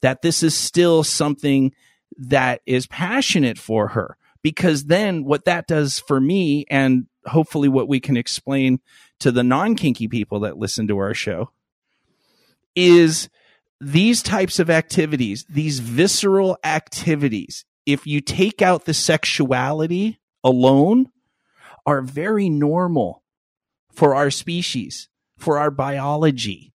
[0.00, 1.72] that this is still something
[2.16, 4.16] that is passionate for her.
[4.42, 8.80] Because then what that does for me, and hopefully what we can explain
[9.18, 11.50] to the non kinky people that listen to our show,
[12.74, 13.28] is
[13.80, 21.10] these types of activities, these visceral activities, if you take out the sexuality alone,
[21.86, 23.22] are very normal
[23.92, 26.74] for our species, for our biology.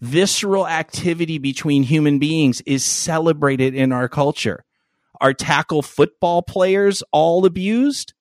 [0.00, 4.64] Visceral activity between human beings is celebrated in our culture.
[5.20, 8.14] Are tackle football players all abused?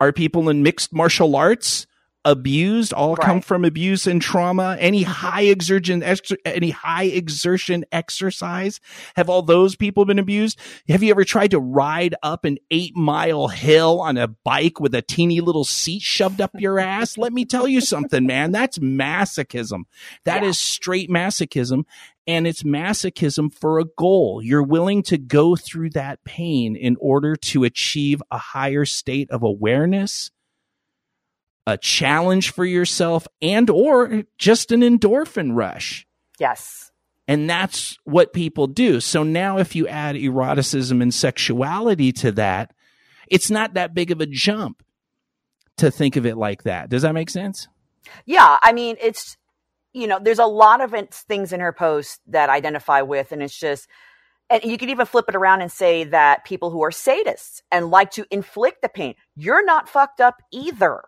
[0.00, 1.86] Are people in mixed martial arts
[2.24, 3.26] abused all right.
[3.26, 5.10] come from abuse and trauma any mm-hmm.
[5.10, 6.02] high exertion
[6.44, 8.78] any high exertion exercise
[9.16, 10.58] have all those people been abused?
[10.88, 14.94] Have you ever tried to ride up an eight mile hill on a bike with
[14.94, 17.16] a teeny little seat shoved up your ass?
[17.16, 18.52] Let me tell you something man.
[18.52, 19.84] That's masochism.
[20.24, 20.48] That yeah.
[20.48, 21.84] is straight masochism
[22.26, 24.42] and it's masochism for a goal.
[24.42, 29.42] You're willing to go through that pain in order to achieve a higher state of
[29.42, 30.30] awareness
[31.66, 36.06] a challenge for yourself and or just an endorphin rush.
[36.38, 36.90] Yes.
[37.28, 39.00] And that's what people do.
[39.00, 42.72] So now if you add eroticism and sexuality to that,
[43.28, 44.82] it's not that big of a jump
[45.76, 46.88] to think of it like that.
[46.88, 47.68] Does that make sense?
[48.26, 49.36] Yeah, I mean, it's
[49.92, 53.42] you know, there's a lot of things in her post that I identify with and
[53.42, 53.88] it's just
[54.48, 57.90] and you could even flip it around and say that people who are sadists and
[57.90, 61.02] like to inflict the pain, you're not fucked up either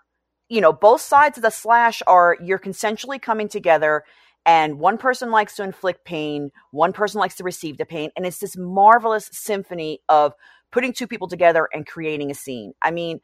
[0.52, 4.04] you know, both sides of the slash are you're consensually coming together
[4.44, 8.26] and one person likes to inflict pain, one person likes to receive the pain, and
[8.26, 10.34] it's this marvelous symphony of
[10.70, 12.74] putting two people together and creating a scene.
[12.82, 13.20] I mean,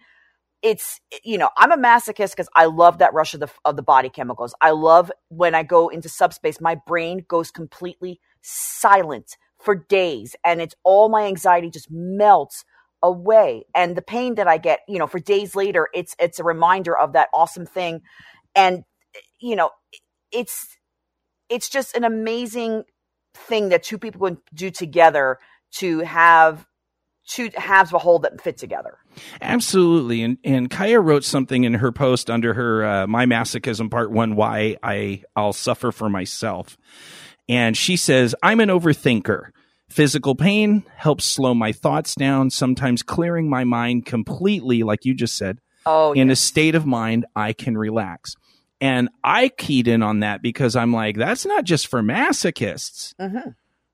[0.60, 3.82] it's you know i'm a masochist because i love that rush of the of the
[3.82, 9.76] body chemicals i love when i go into subspace my brain goes completely silent for
[9.76, 12.64] days and it's all my anxiety just melts
[13.02, 13.64] away.
[13.74, 16.96] And the pain that i get you know for days later it's it's a reminder
[16.96, 18.02] of that awesome thing.
[18.54, 18.84] And
[19.40, 19.70] you know
[20.32, 20.76] it's
[21.48, 22.84] it's just an amazing
[23.34, 25.38] thing that two people can do together
[25.76, 26.66] to have
[27.28, 28.98] two halves of a whole that fit together.
[29.40, 30.22] Absolutely.
[30.22, 34.34] And and kaya wrote something in her post under her uh, my masochism part one
[34.34, 36.76] why i i'll suffer for myself.
[37.48, 39.50] And she says i'm an overthinker
[39.88, 45.36] Physical pain helps slow my thoughts down, sometimes clearing my mind completely, like you just
[45.36, 45.58] said.
[45.86, 46.38] Oh, in yes.
[46.38, 48.34] a state of mind, I can relax.
[48.80, 53.14] And I keyed in on that because I'm like, that's not just for masochists.
[53.16, 53.50] Mm-hmm.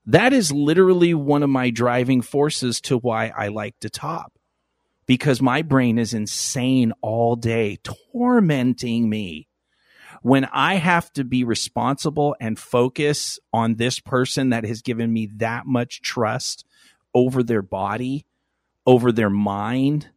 [0.07, 4.33] That is literally one of my driving forces to why I like to top
[5.05, 9.47] because my brain is insane all day, tormenting me
[10.25, 15.27] when I have to be responsible and focus on this person that has given me
[15.35, 16.65] that much trust
[17.13, 18.25] over their body,
[18.87, 20.09] over their mind,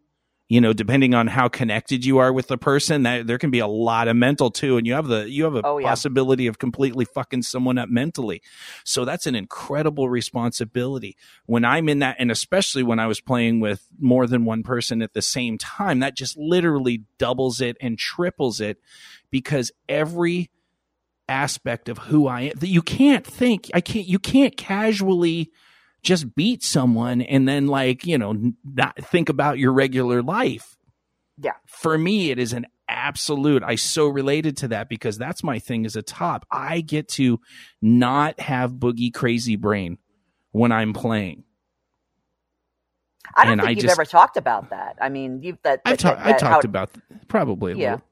[0.49, 3.59] you know, depending on how connected you are with the person, that there can be
[3.59, 5.89] a lot of mental too, and you have the you have a oh, yeah.
[5.89, 8.41] possibility of completely fucking someone up mentally.
[8.83, 11.17] So that's an incredible responsibility.
[11.45, 15.03] When I'm in that, and especially when I was playing with more than one person
[15.03, 18.79] at the same time, that just literally doubles it and triples it
[19.31, 20.51] because every
[21.29, 25.51] aspect of who I am that you can't think I can't you can't casually
[26.09, 30.79] just beat someone and then like, you know, not think about your regular life.
[31.37, 31.53] Yeah.
[31.67, 35.85] For me it is an absolute I so related to that because that's my thing
[35.85, 36.47] as a top.
[36.51, 37.41] I get to
[37.83, 39.99] not have boogie crazy brain
[40.53, 41.45] when I'm playing.
[43.37, 44.97] I don't and think I you've just, ever talked about that.
[45.03, 45.83] I mean, you've that.
[45.85, 46.91] I've ta- that, that I talked how, about
[47.29, 47.93] probably yeah.
[47.93, 48.08] Little.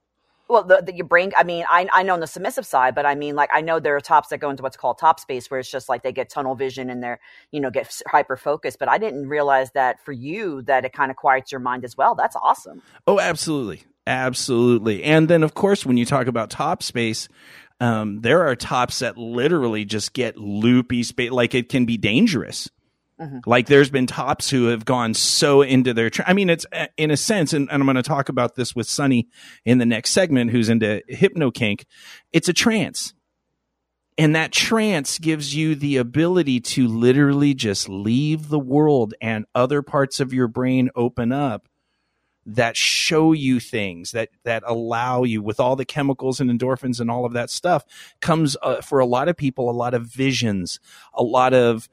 [0.48, 1.32] Well, the, the, your brain.
[1.36, 3.80] I mean, I I know on the submissive side, but I mean, like I know
[3.80, 6.12] there are tops that go into what's called top space, where it's just like they
[6.12, 8.78] get tunnel vision and they're you know get hyper focused.
[8.78, 11.96] But I didn't realize that for you that it kind of quiets your mind as
[11.96, 12.14] well.
[12.14, 12.82] That's awesome.
[13.06, 15.02] Oh, absolutely, absolutely.
[15.04, 17.28] And then of course, when you talk about top space,
[17.78, 22.70] Um, there are tops that literally just get loopy space, like it can be dangerous.
[23.20, 23.38] Mm-hmm.
[23.46, 26.86] Like there's been tops who have gone so into their, tra- I mean, it's uh,
[26.96, 29.28] in a sense, and, and I'm going to talk about this with Sunny
[29.64, 31.86] in the next segment, who's into hypno kink.
[32.32, 33.14] It's a trance.
[34.18, 39.82] And that trance gives you the ability to literally just leave the world and other
[39.82, 41.68] parts of your brain open up
[42.46, 47.10] that show you things that that allow you with all the chemicals and endorphins and
[47.10, 47.84] all of that stuff
[48.20, 50.78] comes uh, for a lot of people a lot of visions
[51.12, 51.88] a lot of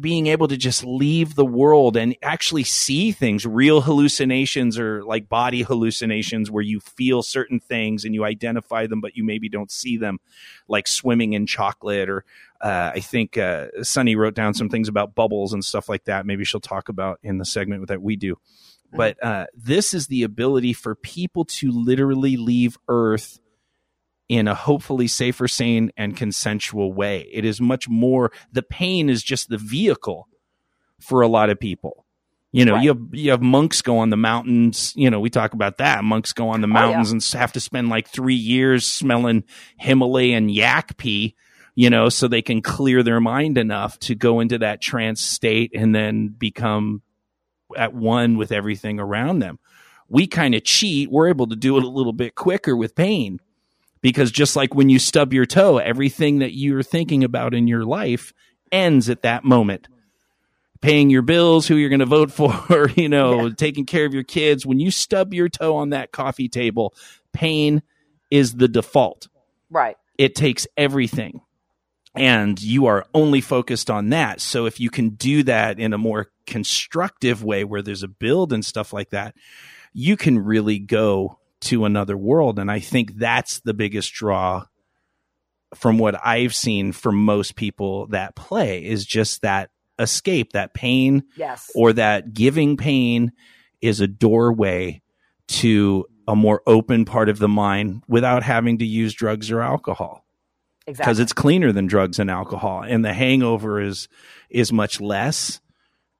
[0.00, 5.28] being able to just leave the world and actually see things real hallucinations or like
[5.28, 9.70] body hallucinations where you feel certain things and you identify them but you maybe don't
[9.70, 10.18] see them
[10.66, 12.24] like swimming in chocolate or
[12.62, 16.24] uh, i think uh, sunny wrote down some things about bubbles and stuff like that
[16.24, 18.36] maybe she'll talk about in the segment that we do
[18.92, 18.96] Mm-hmm.
[18.98, 23.40] But uh, this is the ability for people to literally leave Earth
[24.32, 27.28] in a hopefully safer, sane, and consensual way.
[27.30, 30.26] It is much more, the pain is just the vehicle
[30.98, 32.06] for a lot of people.
[32.50, 32.82] You know, right.
[32.82, 34.92] you have you have monks go on the mountains.
[34.94, 36.04] You know, we talk about that.
[36.04, 37.34] Monks go on the mountains oh, yeah.
[37.34, 39.44] and have to spend like three years smelling
[39.78, 41.34] Himalayan yak pee.
[41.74, 45.72] You know, so they can clear their mind enough to go into that trance state
[45.74, 47.00] and then become
[47.76, 49.58] at one with everything around them.
[50.08, 51.10] We kind of cheat.
[51.10, 53.40] We're able to do it a little bit quicker with pain
[54.02, 57.84] because just like when you stub your toe, everything that you're thinking about in your
[57.84, 58.32] life
[58.70, 59.88] ends at that moment.
[60.80, 63.54] Paying your bills, who you're going to vote for, you know, yeah.
[63.56, 64.66] taking care of your kids.
[64.66, 66.94] When you stub your toe on that coffee table,
[67.32, 67.82] pain
[68.30, 69.28] is the default.
[69.70, 69.96] Right.
[70.18, 71.40] It takes everything
[72.14, 74.40] and you are only focused on that.
[74.40, 78.52] So if you can do that in a more constructive way where there's a build
[78.52, 79.34] and stuff like that,
[79.92, 82.58] you can really go to another world.
[82.58, 84.66] And I think that's the biggest draw
[85.74, 91.24] from what I've seen for most people that play is just that escape, that pain,
[91.36, 93.32] yes, or that giving pain
[93.80, 95.02] is a doorway
[95.48, 100.24] to a more open part of the mind without having to use drugs or alcohol.
[100.86, 104.08] Because it's cleaner than drugs and alcohol and the hangover is
[104.50, 105.60] is much less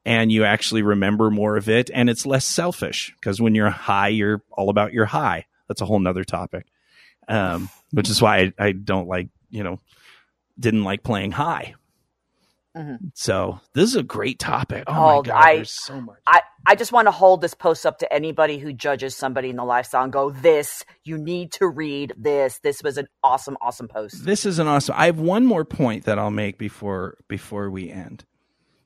[0.04, 4.08] and you actually remember more of it and it's less selfish because when you're high
[4.08, 6.66] you're all about your high that's a whole nother topic
[7.28, 9.78] um, which is why I, I, don't like you know
[10.58, 11.74] didn't like playing high
[12.76, 13.08] Mm-hmm.
[13.14, 14.84] So this is a great topic.
[14.86, 16.18] Oh my god, I, there's so much.
[16.26, 19.56] I, I just want to hold this post up to anybody who judges somebody in
[19.56, 22.60] the lifestyle and go, "This you need to read this.
[22.62, 24.94] This was an awesome, awesome post." This is an awesome.
[24.96, 28.24] I have one more point that I'll make before before we end,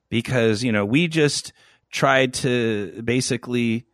[0.08, 1.52] because you know we just
[1.90, 3.86] tried to basically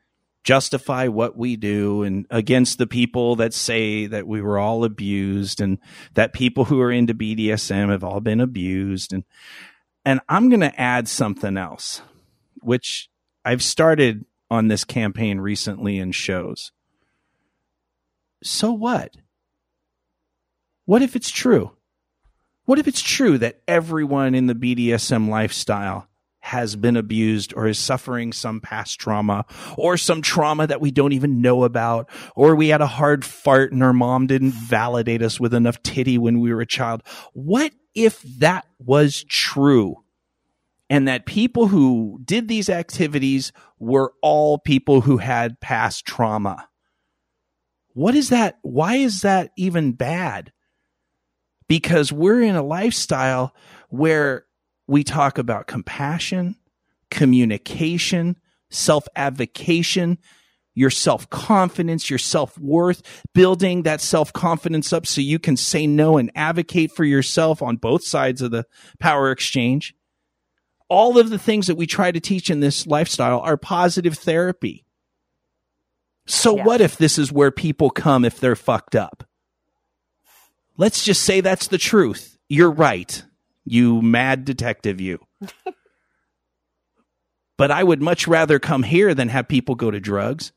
[0.45, 5.61] justify what we do and against the people that say that we were all abused
[5.61, 5.79] and
[6.15, 9.25] that people who are into BDSM have all been abused and
[10.05, 12.03] and I'm going to add something else,
[12.61, 13.09] which
[13.45, 16.73] I've started on this campaign recently in shows.
[18.43, 19.17] So what?
[20.85, 21.73] What if it's true?
[22.65, 26.09] What if it's true that everyone in the BDSM lifestyle
[26.41, 29.45] has been abused or is suffering some past trauma
[29.77, 33.73] or some trauma that we don't even know about, or we had a hard fart
[33.73, 37.03] and our mom didn't validate us with enough titty when we were a child?
[37.33, 40.03] What if that was true
[40.93, 46.69] and that people who did these activities were all people who had past trauma.
[47.95, 48.59] What is that?
[48.61, 50.53] Why is that even bad?
[51.73, 53.55] Because we're in a lifestyle
[53.89, 54.45] where
[54.87, 56.55] we talk about compassion,
[57.11, 58.37] communication,
[58.69, 60.19] self advocation,
[60.75, 63.01] your self confidence, your self worth,
[63.33, 67.77] building that self confidence up so you can say no and advocate for yourself on
[67.79, 68.67] both sides of the
[69.01, 69.95] power exchange.
[70.91, 74.85] All of the things that we try to teach in this lifestyle are positive therapy.
[76.27, 76.65] So yeah.
[76.65, 79.27] what if this is where people come if they're fucked up?
[80.83, 82.37] Let's just say that's the truth.
[82.49, 83.23] You're right.
[83.65, 85.21] You mad detective, you.
[87.57, 90.51] but I would much rather come here than have people go to drugs.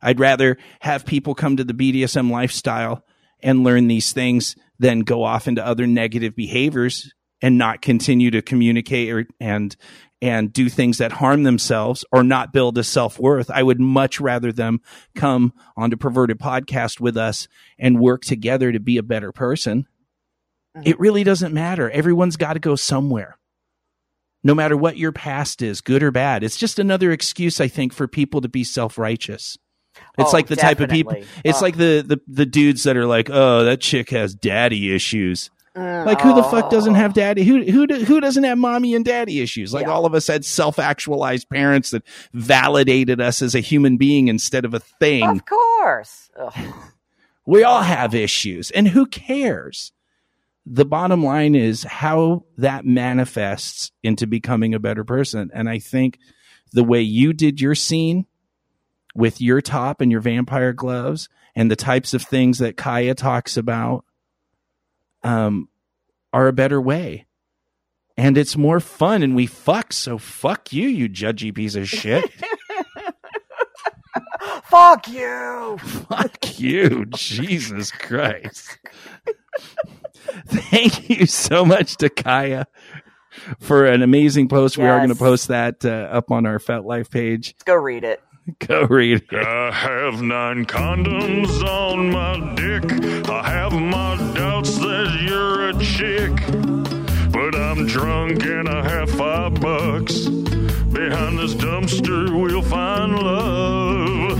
[0.00, 3.02] I'd rather have people come to the BDSM lifestyle
[3.40, 8.40] and learn these things than go off into other negative behaviors and not continue to
[8.40, 9.74] communicate or, and
[10.22, 13.50] and do things that harm themselves or not build a self-worth.
[13.50, 14.80] I would much rather them
[15.16, 19.86] come onto Perverted Podcast with us and work together to be a better person.
[20.76, 20.88] Mm-hmm.
[20.88, 21.90] It really doesn't matter.
[21.90, 23.36] Everyone's got to go somewhere.
[24.44, 26.42] No matter what your past is, good or bad.
[26.42, 29.58] It's just another excuse, I think, for people to be self righteous.
[30.18, 31.16] It's Oh, like the type of people.
[31.44, 31.64] It's Oh.
[31.64, 35.50] like the, the the dudes that are like, oh, that chick has daddy issues.
[35.74, 37.14] Uh, like who the fuck doesn't have oh.
[37.14, 37.44] daddy?
[37.44, 39.72] Who who do- who doesn't have mommy and daddy issues?
[39.72, 39.92] Like Yeah.
[39.92, 42.02] all of us had self actualized parents that
[42.34, 45.24] validated us as a human being instead of a thing.
[45.24, 46.30] Of course.
[46.38, 46.52] Ugh.
[47.44, 49.90] We all have issues, and who cares?
[50.64, 55.50] The bottom line is how that manifests into becoming a better person.
[55.52, 56.18] And I think
[56.72, 58.26] the way you did your scene
[59.16, 63.56] with your top and your vampire gloves and the types of things that Kaya talks
[63.56, 64.04] about
[65.22, 65.68] um,
[66.32, 67.26] are a better way.
[68.16, 69.92] And it's more fun, and we fuck.
[69.92, 72.30] So fuck you, you judgy piece of shit.
[74.64, 75.78] Fuck you.
[75.78, 78.78] Fuck you, Jesus Christ.
[80.46, 82.66] Thank you so much to Kaya
[83.60, 84.78] for an amazing post.
[84.78, 87.54] We are going to post that uh, up on our FetLife page.
[87.66, 88.22] Go read it.
[88.66, 89.46] Go read it.
[89.46, 93.28] I have nine condoms on my dick.
[93.28, 94.31] I have my
[94.62, 96.32] doubts that you're a chick.
[97.32, 100.26] But I'm drunk and I have five bucks.
[100.26, 104.38] Behind this dumpster, we'll find love.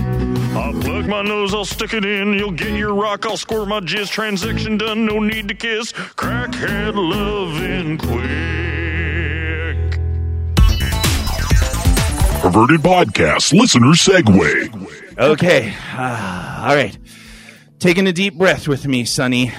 [0.55, 2.33] I'll plug my nose, I'll stick it in.
[2.33, 4.09] You'll get your rock, I'll squirt my jizz.
[4.09, 5.91] Transaction done, no need to kiss.
[5.91, 8.23] Crackhead loving quick.
[12.41, 15.17] Perverted Podcast Listener Segue.
[15.17, 15.73] Okay.
[15.93, 16.97] Uh, all right.
[17.79, 19.51] Taking a deep breath with me, Sonny.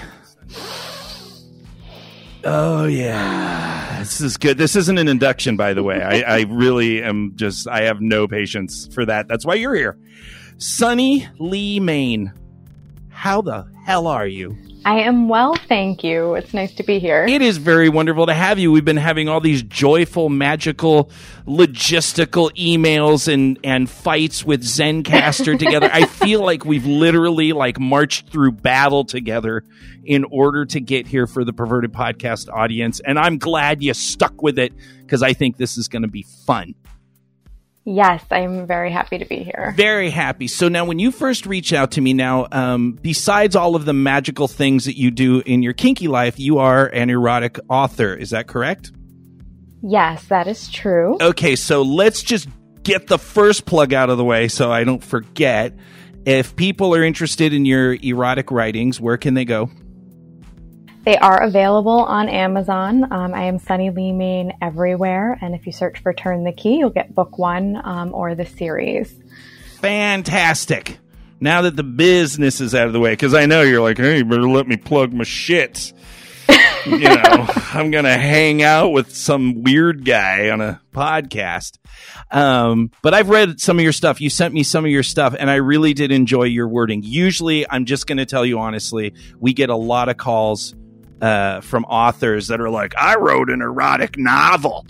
[2.47, 4.01] Oh, yeah.
[4.01, 4.59] This is good.
[4.59, 6.03] This isn't an induction, by the way.
[6.03, 9.29] I, I really am just, I have no patience for that.
[9.29, 9.99] That's why you're here.
[10.59, 12.33] Sunny Lee Maine.
[13.09, 14.57] How the hell are you?
[14.87, 16.35] I am well, thank you.
[16.35, 17.25] It's nice to be here.
[17.27, 18.71] It is very wonderful to have you.
[18.71, 21.11] We've been having all these joyful, magical,
[21.47, 25.89] logistical emails and and fights with Zencastr together.
[25.91, 29.65] I feel like we've literally like marched through battle together
[30.05, 34.43] in order to get here for the perverted podcast audience, and I'm glad you stuck
[34.43, 36.75] with it because I think this is going to be fun.
[37.87, 39.75] Yes, I'm very happy to be here.
[39.77, 40.49] Very happy.
[40.49, 43.93] So now, when you first reach out to me, now um, besides all of the
[43.93, 48.15] magical things that you do in your kinky life, you are an erotic author.
[48.15, 48.93] Is that correct?
[49.83, 51.19] Yes, that is true.
[51.21, 52.49] Okay, so let's just
[52.85, 55.75] get the first plug out of the way so I don't forget.
[56.25, 59.71] If people are interested in your erotic writings, where can they go?
[61.05, 63.13] They are available on Amazon.
[63.13, 66.79] Um, I am Sunny Lee Main everywhere, and if you search for Turn the Key,
[66.79, 69.15] you'll get book one um, or the series.
[69.81, 70.99] Fantastic.
[71.41, 74.19] Now that the business is out of the way, because I know you're like, hey,
[74.19, 75.93] you better let me plug my shit.
[76.87, 81.77] you know, I'm going to hang out with some weird guy on a podcast.
[82.31, 84.23] Um, but I've read some of your stuff.
[84.23, 87.03] You sent me some of your stuff, and I really did enjoy your wording.
[87.03, 90.75] Usually, I'm just going to tell you honestly, we get a lot of calls
[91.25, 94.87] uh, from authors that are like, I wrote an erotic novel.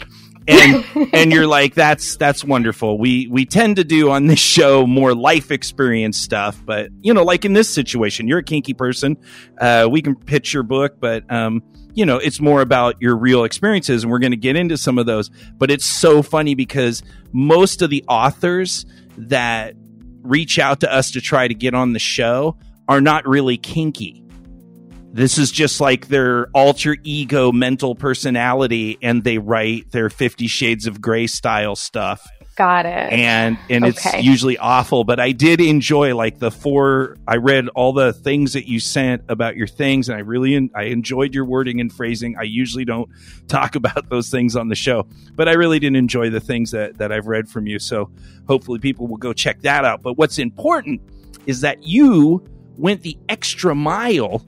[0.49, 2.99] and and you're like that's that's wonderful.
[2.99, 7.23] We we tend to do on this show more life experience stuff but you know
[7.23, 9.17] like in this situation you're a kinky person.
[9.59, 11.63] Uh, we can pitch your book but um
[11.95, 14.99] you know it's more about your real experiences and we're going to get into some
[14.99, 15.31] of those.
[15.57, 18.85] But it's so funny because most of the authors
[19.17, 19.77] that
[20.23, 22.59] reach out to us to try to get on the show
[22.89, 24.24] are not really kinky
[25.15, 30.87] this is just like their alter ego mental personality and they write their 50 shades
[30.87, 32.27] of gray style stuff.
[32.57, 33.13] Got it.
[33.13, 37.93] and and it's usually awful but i did enjoy like the four i read all
[37.93, 41.47] the things that you sent about your things and i really en- i enjoyed your
[41.47, 42.37] wording and phrasing.
[42.39, 43.11] I usually don't
[43.49, 46.99] talk about those things on the show but i really didn't enjoy the things that
[46.99, 48.09] that i've read from you so
[48.47, 50.03] hopefully people will go check that out.
[50.03, 51.01] But what's important
[51.47, 52.45] is that you
[52.77, 54.45] went the extra mile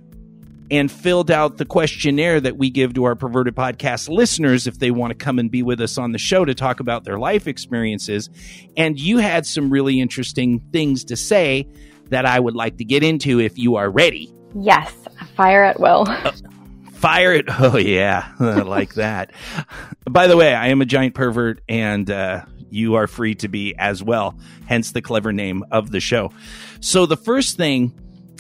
[0.71, 4.91] and filled out the questionnaire that we give to our perverted podcast listeners if they
[4.91, 7.47] want to come and be with us on the show to talk about their life
[7.47, 8.31] experiences.
[8.77, 11.69] And you had some really interesting things to say
[12.11, 14.33] that I would like to get into if you are ready.
[14.61, 14.93] yes,
[15.37, 16.07] fire at will.
[16.93, 17.47] Fire it.
[17.59, 18.33] Oh, yeah.
[18.41, 19.33] I like that.
[20.09, 23.75] By the way, I am a giant pervert and, uh, you are free to be
[23.79, 26.33] as well, hence the clever name of the show.
[26.81, 27.93] So, the first thing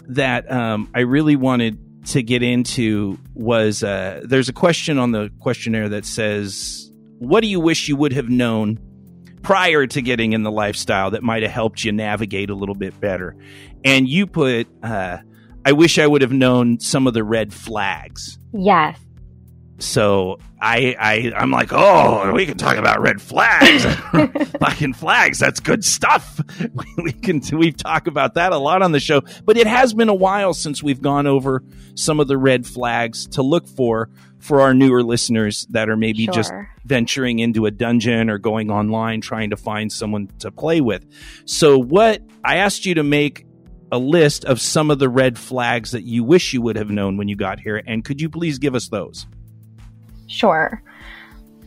[0.09, 5.30] that um, I really wanted to get into was uh, there's a question on the
[5.40, 8.78] questionnaire that says, What do you wish you would have known
[9.42, 12.98] prior to getting in the lifestyle that might have helped you navigate a little bit
[13.00, 13.36] better?
[13.84, 15.18] And you put, uh,
[15.64, 18.38] I wish I would have known some of the red flags.
[18.52, 18.98] yes.
[19.79, 23.85] So I, I I'm like, oh, we can talk about red flags,
[24.61, 25.39] fucking flags.
[25.39, 26.41] That's good stuff.
[26.74, 29.95] We, we can we've talked about that a lot on the show, but it has
[29.95, 31.62] been a while since we've gone over
[31.95, 34.09] some of the red flags to look for
[34.39, 36.35] for our newer listeners that are maybe Sure.
[36.35, 36.53] just
[36.85, 41.05] venturing into a dungeon or going online trying to find someone to play with.
[41.47, 43.47] So what I asked you to make
[43.93, 47.16] a list of some of the red flags that you wish you would have known
[47.16, 49.27] when you got here, and could you please give us those?
[50.27, 50.83] Sure.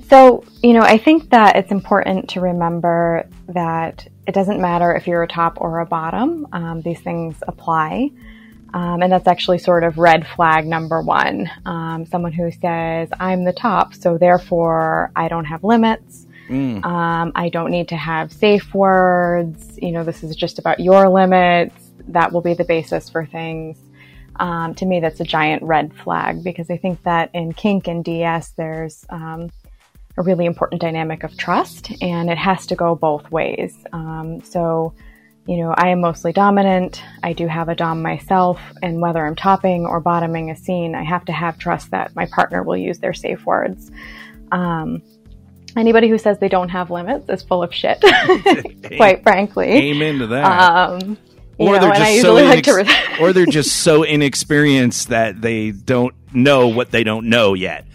[0.09, 5.05] So, you know, I think that it's important to remember that it doesn't matter if
[5.05, 8.09] you're a top or a bottom, um, these things apply.
[8.73, 11.49] Um, and that's actually sort of red flag number one.
[11.65, 16.27] Um, someone who says, I'm the top, so therefore I don't have limits.
[16.47, 16.83] Mm.
[16.83, 19.77] Um, I don't need to have safe words.
[19.81, 21.75] You know, this is just about your limits.
[22.07, 23.77] That will be the basis for things.
[24.39, 28.03] Um, to me, that's a giant red flag because I think that in kink and
[28.03, 29.49] DS, there's um,
[30.17, 33.75] a really important dynamic of trust, and it has to go both ways.
[33.91, 34.93] Um, so,
[35.45, 37.03] you know, I am mostly dominant.
[37.21, 41.03] I do have a dom myself, and whether I'm topping or bottoming a scene, I
[41.03, 43.91] have to have trust that my partner will use their safe words.
[44.51, 45.01] Um,
[45.75, 48.01] anybody who says they don't have limits is full of shit,
[48.97, 49.69] quite frankly.
[49.69, 51.17] Amen to that.
[51.59, 52.65] You or know, they're just so usually like.
[52.67, 57.85] Re- or they're just so inexperienced that they don't know what they don't know yet.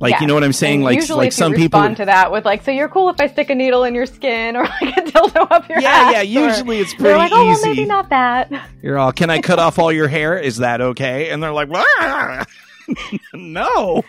[0.00, 0.20] Like Yes.
[0.22, 0.76] you know what I'm saying?
[0.76, 1.78] And Like usually like if some you people.
[1.78, 4.06] respond to that with like, so you're cool if I stick a needle in your
[4.06, 6.12] skin or like a dildo up your Yeah, ass.
[6.26, 8.50] yeah, or- usually it's pretty like, oh, well, maybe not that.
[8.82, 10.36] You're all, can I cut off all your hair?
[10.36, 11.30] Is that okay?
[11.30, 11.68] And they're like,
[13.32, 14.02] no.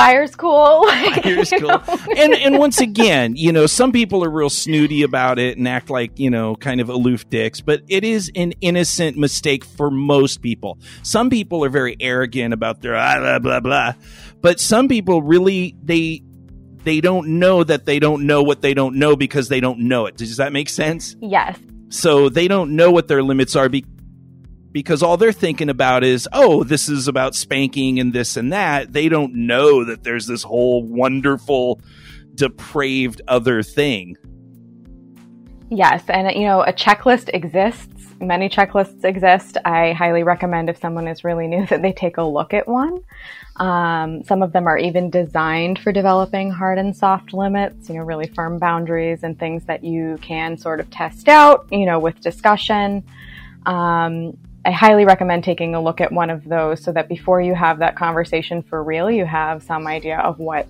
[0.00, 0.86] Fire's cool.
[1.24, 1.68] You cool.
[1.68, 1.82] know?
[2.16, 5.90] And and once again, you know, some people are real snooty about it and act
[5.90, 10.40] like, you know, kind of aloof dicks, but it is an innocent mistake for most
[10.40, 10.78] people.
[11.02, 13.92] Some people are very arrogant about their ah, blah blah blah.
[14.40, 16.22] But some people really they
[16.84, 20.06] they don't know that they don't know what they don't know because they don't know
[20.06, 20.16] it.
[20.16, 21.16] Does that make sense?
[21.20, 21.58] yes.
[21.92, 23.84] So they don't know what their limits are be-
[24.72, 28.92] because all they're thinking about is, oh, this is about spanking and this and that.
[28.92, 31.80] They don't know that there's this whole wonderful,
[32.34, 34.16] depraved other thing.
[35.70, 37.86] Yes, and you know, a checklist exists.
[38.20, 39.56] Many checklists exist.
[39.64, 42.98] I highly recommend if someone is really new that they take a look at one.
[43.56, 48.02] Um, some of them are even designed for developing hard and soft limits, you know,
[48.02, 52.20] really firm boundaries and things that you can sort of test out, you know, with
[52.20, 53.04] discussion.
[53.66, 57.54] Um, I highly recommend taking a look at one of those so that before you
[57.54, 60.66] have that conversation for real, you have some idea of what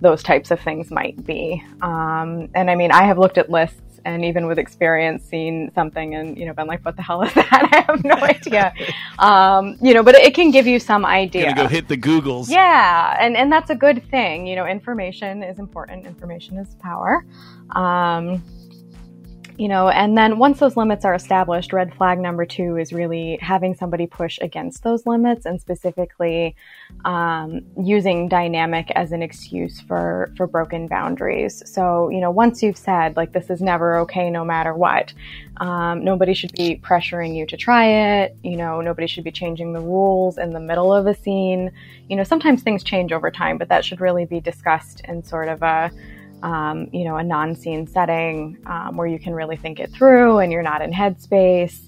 [0.00, 1.62] those types of things might be.
[1.82, 6.14] Um, and I mean, I have looked at lists and even with experience seen something
[6.14, 7.68] and, you know, been like, what the hell is that?
[7.72, 8.72] I have no idea.
[9.18, 11.52] Um, you know, but it can give you some idea.
[11.52, 12.48] Go hit the Googles.
[12.48, 14.46] Yeah, and, and that's a good thing.
[14.46, 16.06] You know, information is important.
[16.06, 17.26] Information is power.
[17.74, 18.44] Um,
[19.58, 23.38] you know, and then once those limits are established, red flag number two is really
[23.42, 26.54] having somebody push against those limits and specifically
[27.04, 31.60] um, using dynamic as an excuse for for broken boundaries.
[31.66, 35.12] So, you know, once you've said like this is never okay, no matter what,
[35.56, 37.86] um, nobody should be pressuring you to try
[38.22, 38.36] it.
[38.44, 41.72] You know, nobody should be changing the rules in the middle of a scene.
[42.08, 45.48] You know, sometimes things change over time, but that should really be discussed in sort
[45.48, 45.90] of a
[46.42, 50.52] um, you know, a non-scene setting um, where you can really think it through and
[50.52, 51.80] you're not in headspace.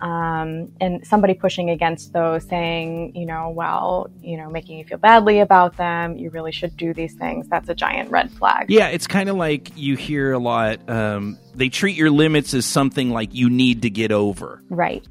[0.00, 4.98] Um, and somebody pushing against those saying, you know, well, you know, making you feel
[4.98, 7.48] badly about them, you really should do these things.
[7.48, 8.66] That's a giant red flag.
[8.68, 10.88] Yeah, it's kind of like you hear a lot.
[10.88, 14.62] Um, they treat your limits as something like you need to get over.
[14.68, 15.04] Right.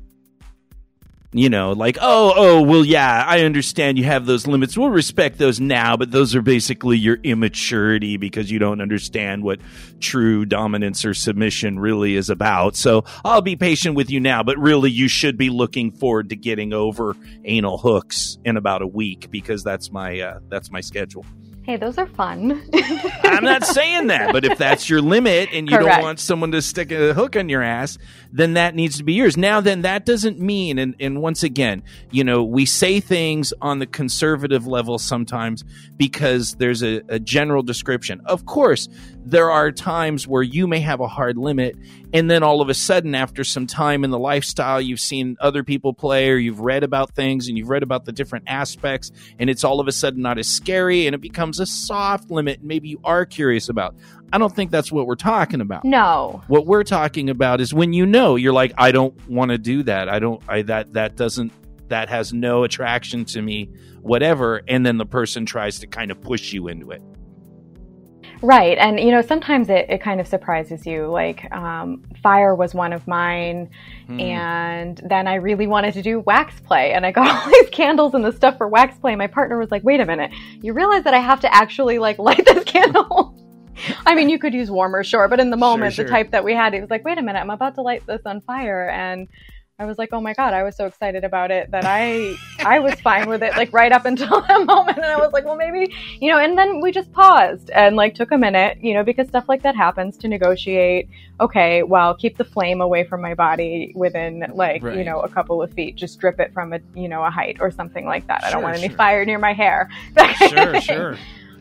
[1.34, 4.78] You know, like, oh, oh, well, yeah, I understand you have those limits.
[4.78, 9.60] We'll respect those now, but those are basically your immaturity because you don't understand what
[10.00, 12.78] true dominance or submission really is about.
[12.78, 16.38] So I'll be patient with you now, but really you should be looking forward to
[16.38, 17.14] getting over
[17.44, 21.26] anal hooks in about a week because that's my, uh, that's my schedule.
[21.68, 22.64] Hey, those are fun.
[23.24, 25.98] I'm not saying that, but if that's your limit and you Correct.
[25.98, 27.98] don't want someone to stick a hook on your ass,
[28.32, 29.38] then that needs to be yours.
[29.38, 33.80] Now, then that doesn't mean, and, and once again, you know, we say things on
[33.80, 35.64] the conservative level sometimes
[35.98, 38.22] because there's a, a general description.
[38.26, 38.88] Of course,
[39.26, 41.76] there are times where you may have a hard limit,
[42.14, 45.64] and then all of a sudden, after some time in the lifestyle, you've seen other
[45.64, 49.50] people play or you've read about things and you've read about the different aspects, and
[49.50, 52.64] it's all of a sudden not as scary and it becomes a soft limit.
[52.64, 53.96] Maybe you are curious about.
[54.32, 55.86] I don't think that's what we're talking about.
[55.86, 56.42] no.
[56.48, 59.84] What we're talking about is when you know you're like, I don't want to do
[59.84, 60.10] that.
[60.10, 60.42] I don't.
[60.48, 61.52] I that that doesn't
[61.90, 63.70] that has no attraction to me,
[64.02, 67.02] whatever, and then the person tries to kind of push you into it.
[68.42, 68.78] Right.
[68.78, 71.08] And, you know, sometimes it, it kind of surprises you.
[71.08, 73.70] Like, um, fire was one of mine.
[74.08, 74.22] Mm.
[74.22, 76.94] And then I really wanted to do wax play.
[76.94, 79.16] And I got all these candles and the stuff for wax play.
[79.16, 82.20] My partner was like, wait a minute, you realize that I have to actually, like,
[82.20, 83.36] light this candle?
[84.06, 85.28] I mean, you could use warmer, sure.
[85.28, 86.06] But in the moment, sure, sure.
[86.06, 88.06] the type that we had, it was like, wait a minute, I'm about to light
[88.06, 88.90] this on fire.
[88.90, 89.28] And,
[89.80, 92.80] I was like, oh my god, I was so excited about it that I I
[92.80, 95.56] was fine with it like right up until that moment, and I was like, well,
[95.56, 96.40] maybe you know.
[96.40, 99.62] And then we just paused and like took a minute, you know, because stuff like
[99.62, 101.10] that happens to negotiate.
[101.40, 104.98] Okay, well, keep the flame away from my body within like right.
[104.98, 105.96] you know a couple of feet.
[105.96, 108.44] Just strip it from a you know a height or something like that.
[108.44, 108.86] I don't want sure.
[108.86, 109.90] any fire near my hair.
[110.50, 111.18] sure, sure.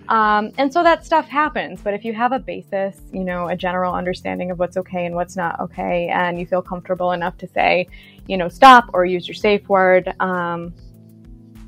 [0.09, 1.81] Um, and so that stuff happens.
[1.81, 5.15] But if you have a basis, you know, a general understanding of what's okay and
[5.15, 7.89] what's not okay, and you feel comfortable enough to say,
[8.27, 10.73] you know, stop or use your safe word, um,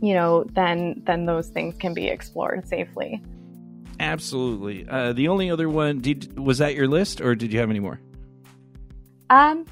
[0.01, 3.23] you know, then then those things can be explored safely.
[4.01, 4.87] Absolutely.
[4.89, 7.81] Uh, the only other one did was that your list, or did you have any
[7.81, 8.01] more?
[9.31, 9.67] Um,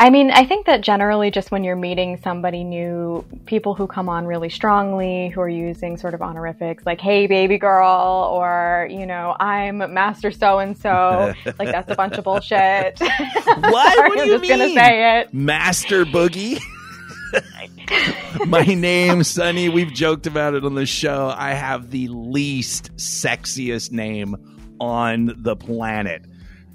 [0.00, 4.08] I mean, I think that generally, just when you're meeting somebody new, people who come
[4.08, 9.06] on really strongly, who are using sort of honorifics like, hey, baby girl, or, you
[9.06, 13.00] know, I'm master so and so, like, that's a bunch of bullshit.
[13.00, 13.94] What?
[13.94, 15.34] Sorry, what do I'm you just gonna say it.
[15.34, 16.60] Master Boogie?
[18.46, 19.68] My name, Sonny.
[19.68, 21.34] We've joked about it on the show.
[21.36, 24.36] I have the least sexiest name
[24.78, 26.22] on the planet.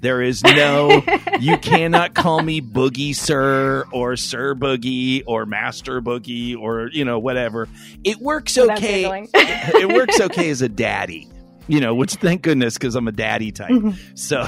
[0.04, 1.02] There is no,
[1.40, 7.18] you cannot call me Boogie Sir or Sir Boogie or Master Boogie or, you know,
[7.18, 7.70] whatever.
[8.04, 9.26] It works okay.
[9.34, 11.26] it works okay as a daddy,
[11.68, 13.70] you know, which thank goodness because I'm a daddy type.
[13.70, 14.14] Mm-hmm.
[14.14, 14.46] So,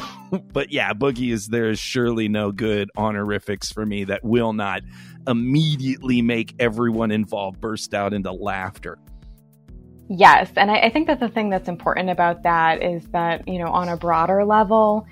[0.53, 4.83] but yeah, Boogie is, there is surely no good honorifics for me that will not
[5.27, 8.99] immediately make everyone involved burst out into laughter.
[10.11, 10.51] Yes.
[10.55, 13.69] And I, I, think that the thing that's important about that is that, you know,
[13.69, 15.07] on a broader level,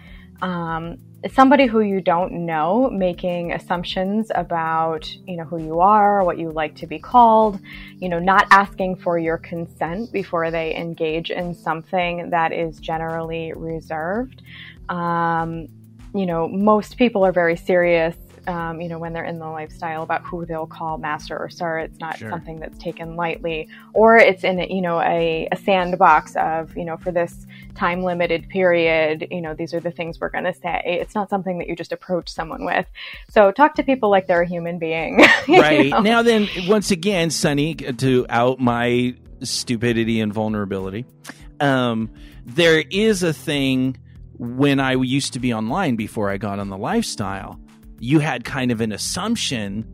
[0.44, 0.98] um,
[1.32, 6.50] somebody who you don't know making assumptions about you know who you are what you
[6.50, 7.58] like to be called
[7.98, 13.52] you know not asking for your consent before they engage in something that is generally
[13.56, 14.42] reserved.
[14.90, 15.66] Um,
[16.14, 18.16] you know most people are very serious
[18.46, 21.78] um, you know, when they're in the lifestyle about who they'll call master or sir.
[21.78, 22.28] It's not sure.
[22.28, 26.96] something that's taken lightly, or it's in, you know, a, a sandbox of, you know,
[26.96, 30.82] for this time limited period, you know, these are the things we're going to say.
[30.84, 32.86] It's not something that you just approach someone with.
[33.30, 35.18] So talk to people like they're a human being.
[35.48, 35.90] right.
[35.90, 36.00] Know?
[36.00, 41.06] Now, then, once again, Sonny, to out my stupidity and vulnerability,
[41.60, 42.10] um,
[42.44, 43.96] there is a thing
[44.38, 47.58] when I used to be online before I got on the lifestyle
[47.98, 49.86] you had kind of an assumption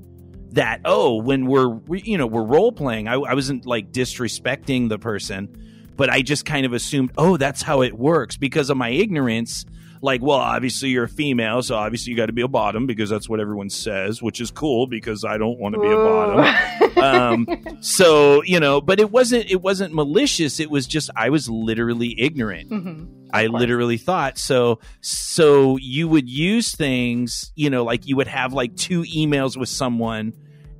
[0.52, 4.88] that oh when we're we, you know we're role playing I, I wasn't like disrespecting
[4.88, 5.48] the person
[5.96, 9.64] but i just kind of assumed oh that's how it works because of my ignorance
[10.02, 13.10] like well obviously you're a female so obviously you got to be a bottom because
[13.10, 16.98] that's what everyone says which is cool because i don't want to be a bottom
[17.02, 21.48] um, so you know but it wasn't it wasn't malicious it was just i was
[21.48, 24.80] literally ignorant mm-hmm I literally thought so.
[25.00, 29.68] So you would use things, you know, like you would have like two emails with
[29.68, 30.34] someone,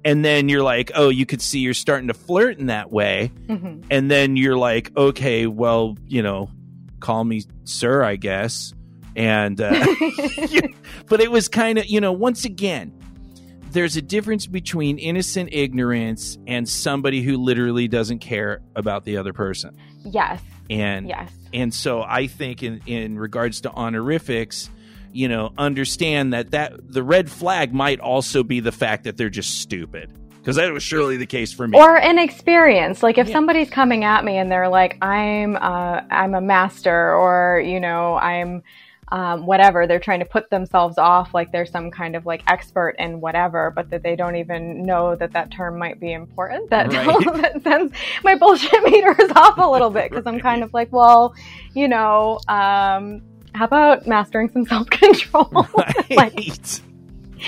[0.05, 3.31] and then you're like, oh, you could see you're starting to flirt in that way,
[3.47, 3.83] mm-hmm.
[3.91, 6.51] and then you're like, okay, well, you know,
[7.01, 8.75] call me sir, I guess.
[9.21, 9.71] And uh,
[11.07, 12.93] but it was kind of, you know, once again,
[13.71, 19.33] there's a difference between innocent ignorance and somebody who literally doesn't care about the other
[19.33, 19.77] person.
[20.05, 20.43] Yes.
[20.69, 24.71] And yes and so I think in in regards to honorifics,
[25.13, 29.31] you know, understand that that the red flag might also be the fact that they're
[29.31, 31.79] just stupid because that was surely the case for me.
[31.79, 33.33] Or an experience, like if yeah.
[33.33, 38.17] somebody's coming at me and they're like, "I'm uh, I'm a master," or you know,
[38.17, 38.63] I'm
[39.11, 39.87] um, whatever.
[39.87, 43.73] They're trying to put themselves off like they're some kind of like expert in whatever,
[43.75, 46.71] but that they don't even know that that term might be important.
[46.71, 47.25] That, right.
[47.43, 47.93] that sends
[48.23, 50.35] my bullshit meters off a little bit because right.
[50.35, 51.35] I'm kind of like, well,
[51.75, 53.23] you know, um,
[53.55, 55.49] how about mastering some self control?
[55.77, 56.11] Right.
[56.11, 56.55] like,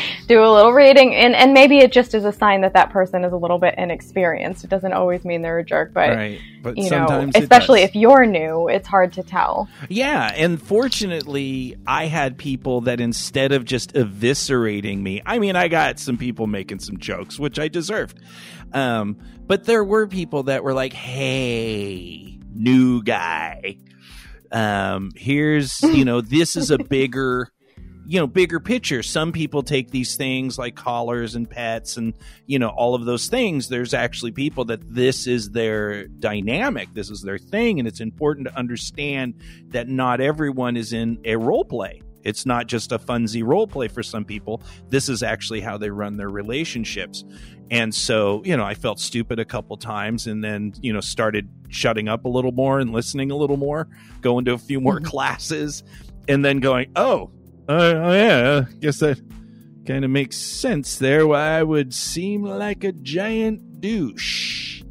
[0.29, 3.25] do a little reading and, and maybe it just is a sign that that person
[3.25, 6.41] is a little bit inexperienced it doesn't always mean they're a jerk but, right.
[6.63, 12.07] but you know especially if you're new it's hard to tell yeah and fortunately i
[12.07, 16.79] had people that instead of just eviscerating me i mean i got some people making
[16.79, 18.19] some jokes which i deserved
[18.75, 23.77] um, but there were people that were like hey new guy
[24.51, 27.49] um, here's you know this is a bigger
[28.07, 29.03] you know bigger picture.
[29.03, 32.15] Some people take these things like collars and pets and
[32.47, 33.69] you know all of those things.
[33.69, 36.93] There's actually people that this is their dynamic.
[36.95, 37.79] This is their thing.
[37.79, 39.35] And it's important to understand
[39.69, 42.03] that not everyone is in a role play.
[42.23, 44.63] It's not just a funsy role play for some people.
[44.89, 47.25] This is actually how they run their relationships.
[47.71, 51.49] And so you know i felt stupid a couple times and then you know started
[51.69, 53.89] shutting up a little more and listening a little more
[54.21, 55.07] going to a few more mm-hmm.
[55.07, 55.83] classes
[56.29, 57.31] and then going oh
[57.69, 59.21] uh, oh yeah, I guess that
[59.87, 61.27] kind of makes sense there.
[61.27, 64.83] Why I would seem like a giant douche.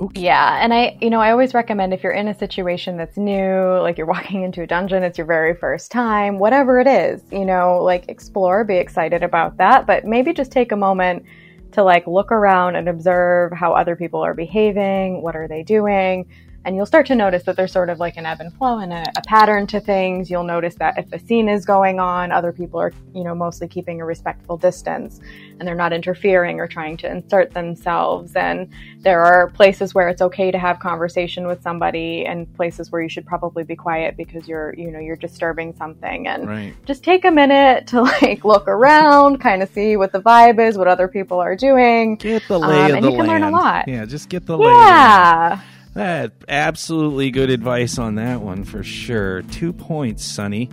[0.00, 0.22] Okay.
[0.22, 3.78] Yeah, and I, you know, I always recommend if you're in a situation that's new,
[3.80, 7.44] like you're walking into a dungeon, it's your very first time, whatever it is, you
[7.44, 11.24] know, like explore, be excited about that, but maybe just take a moment
[11.72, 16.26] to like look around and observe how other people are behaving, what are they doing,
[16.64, 18.92] and you'll start to notice that there's sort of like an ebb and flow and
[18.92, 20.30] a, a, pattern to things.
[20.30, 23.68] You'll notice that if a scene is going on, other people are, you know, mostly
[23.68, 25.20] keeping a respectful distance
[25.58, 28.34] and they're not interfering or trying to insert themselves.
[28.34, 33.02] And there are places where it's okay to have conversation with somebody and places where
[33.02, 36.26] you should probably be quiet because you're, you know, you're disturbing something.
[36.26, 36.74] And right.
[36.86, 40.78] just take a minute to like look around, kind of see what the vibe is,
[40.78, 42.16] what other people are doing.
[42.16, 43.04] Get the lay um, of the land.
[43.04, 43.86] And you can learn a lot.
[43.86, 45.60] Yeah, just get the lay yeah.
[45.94, 49.42] That absolutely good advice on that one for sure.
[49.42, 50.70] Two points, Sonny.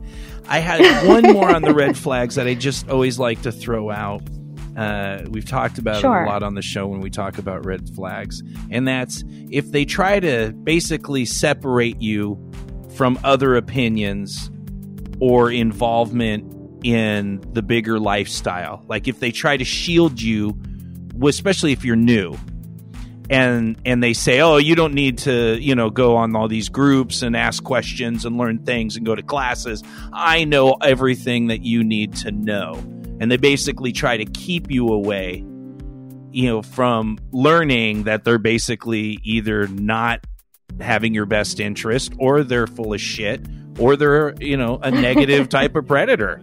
[0.48, 3.92] I had one more on the red flags that I just always like to throw
[3.92, 4.24] out.
[4.76, 6.22] Uh, we've talked about sure.
[6.22, 8.42] it a lot on the show when we talk about red flags,
[8.72, 12.52] and that's if they try to basically separate you
[12.96, 14.50] from other opinions
[15.20, 16.52] or involvement
[16.84, 18.84] in the bigger lifestyle.
[18.88, 20.60] Like if they try to shield you,
[21.24, 22.36] especially if you're new,
[23.32, 26.68] and and they say, "Oh, you don't need to, you know, go on all these
[26.68, 29.82] groups and ask questions and learn things and go to classes.
[30.12, 32.74] I know everything that you need to know."
[33.20, 35.46] And they basically try to keep you away,
[36.32, 40.26] you know, from learning that they're basically either not
[40.82, 43.46] having your best interest or they're full of shit
[43.80, 46.42] or they're, you know, a negative type of predator.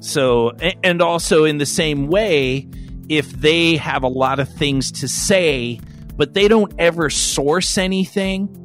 [0.00, 0.52] So,
[0.82, 2.68] and also in the same way,
[3.08, 5.80] if they have a lot of things to say
[6.16, 8.62] but they don't ever source anything.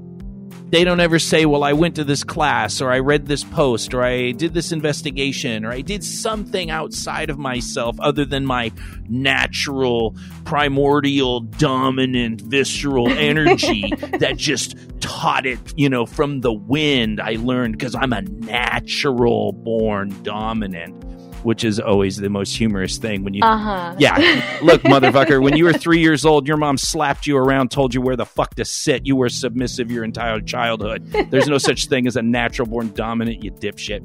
[0.70, 3.94] They don't ever say, well, I went to this class, or I read this post,
[3.94, 8.72] or I did this investigation, or I did something outside of myself other than my
[9.10, 17.20] natural, primordial, dominant, visceral energy that just taught it, you know, from the wind.
[17.20, 20.96] I learned because I'm a natural born dominant
[21.44, 23.96] which is always the most humorous thing when you uh-huh.
[23.98, 24.60] yeah.
[24.62, 28.02] Look motherfucker when you were three years old your mom slapped you around told you
[28.02, 29.06] where the fuck to sit.
[29.06, 31.06] You were submissive your entire childhood.
[31.30, 34.02] There's no such thing as a natural born dominant you dipshit.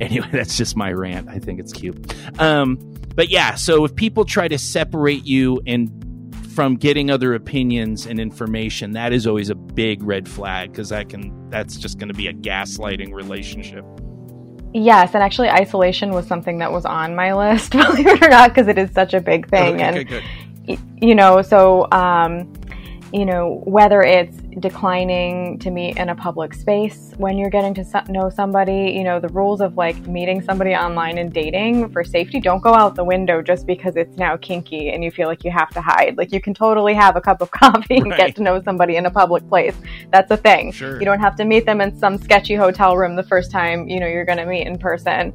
[0.00, 1.28] Anyway that's just my rant.
[1.28, 2.14] I think it's cute.
[2.40, 2.78] Um,
[3.14, 5.90] but yeah so if people try to separate you and
[6.54, 11.08] from getting other opinions and information that is always a big red flag because that
[11.08, 13.84] can that's just going to be a gaslighting relationship
[14.74, 18.50] Yes, and actually, isolation was something that was on my list, believe it or not,
[18.50, 19.74] because it is such a big thing.
[19.74, 20.24] Okay, and good,
[20.66, 20.78] good.
[21.00, 22.52] you know, so um,
[23.12, 28.04] you know, whether it's declining to meet in a public space when you're getting to
[28.08, 32.40] know somebody, you know, the rules of like meeting somebody online and dating for safety
[32.40, 35.50] don't go out the window just because it's now kinky and you feel like you
[35.50, 36.16] have to hide.
[36.16, 38.18] Like you can totally have a cup of coffee and right.
[38.18, 39.76] get to know somebody in a public place.
[40.10, 40.72] That's a thing.
[40.72, 40.98] Sure.
[40.98, 44.00] You don't have to meet them in some sketchy hotel room the first time, you
[44.00, 45.32] know, you're going to meet in person.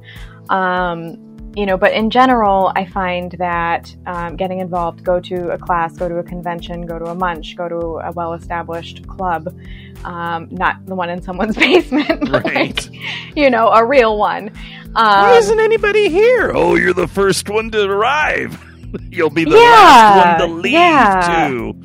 [0.50, 1.27] Um,
[1.58, 5.98] you know, but in general, I find that um, getting involved, go to a class,
[5.98, 9.58] go to a convention, go to a munch, go to a well established club,
[10.06, 12.54] um, not the one in someone's basement, right?
[12.54, 14.50] Like, you know, a real one.
[14.86, 16.52] Um, Why isn't anybody here?
[16.54, 18.64] Oh, you're the first one to arrive.
[19.10, 21.48] You'll be the yeah, last one to leave, yeah.
[21.48, 21.82] too.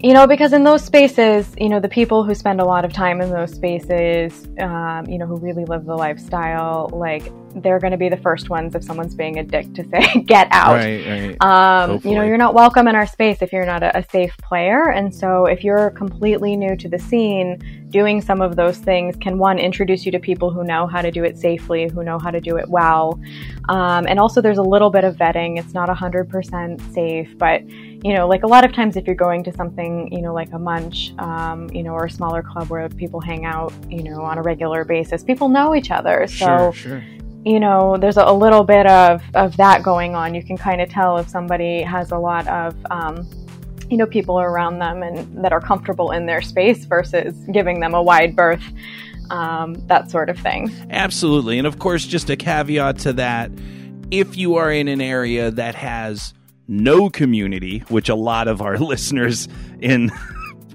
[0.00, 2.92] You know, because in those spaces, you know, the people who spend a lot of
[2.92, 7.22] time in those spaces, um, you know, who really live the lifestyle, like
[7.56, 10.48] they're going to be the first ones if someone's being a dick to say, get
[10.50, 10.74] out.
[10.74, 11.42] Right, right.
[11.42, 14.36] Um, you know, you're not welcome in our space if you're not a, a safe
[14.38, 14.90] player.
[14.90, 19.38] And so if you're completely new to the scene, doing some of those things can
[19.38, 22.30] one, introduce you to people who know how to do it safely, who know how
[22.30, 23.20] to do it well.
[23.68, 25.58] Um, and also there's a little bit of vetting.
[25.58, 27.62] It's not 100% safe, but
[28.04, 30.52] you know, like a lot of times if you're going to something, you know, like
[30.52, 34.22] a munch, um, you know, or a smaller club where people hang out, you know,
[34.22, 36.26] on a regular basis, people know each other.
[36.26, 37.04] So, sure, sure.
[37.44, 40.34] You know, there's a, little bit of, of that going on.
[40.34, 43.28] You can kind of tell if somebody has a lot of, um,
[43.90, 47.94] you know, people around them and that are comfortable in their space versus giving them
[47.94, 48.62] a wide berth.
[49.30, 50.70] um, that sort of thing.
[50.90, 51.58] Absolutely.
[51.58, 53.50] And of course, just a caveat to that
[54.10, 56.34] if you are in an area that has
[56.68, 59.48] no community, which a lot of our listeners
[59.80, 60.10] in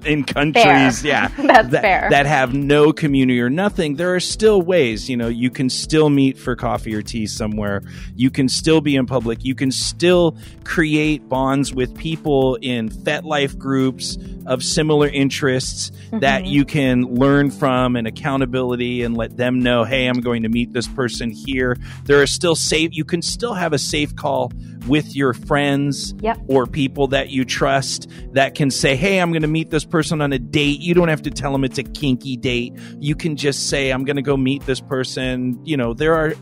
[0.06, 1.10] in countries, fair.
[1.10, 2.08] yeah, that's that, fair.
[2.10, 5.10] that have no community or nothing, there are still ways.
[5.10, 7.84] You know, you can still meet for coffee or tea somewhere.
[8.16, 9.43] You can still be in public.
[9.43, 16.20] You can still create bonds with people in FetLife groups of similar interests mm-hmm.
[16.20, 20.50] that you can learn from and accountability and let them know, hey, I'm going to
[20.50, 21.78] meet this person here.
[22.06, 22.91] There are still safe.
[22.93, 24.52] You can still have a safe call
[24.88, 26.39] with your friends yep.
[26.47, 30.21] or people that you trust that can say, hey, I'm going to meet this person
[30.21, 30.79] on a date.
[30.79, 32.73] You don't have to tell them it's a kinky date.
[32.99, 35.59] You can just say, I'm going to go meet this person.
[35.65, 36.33] You know, there are,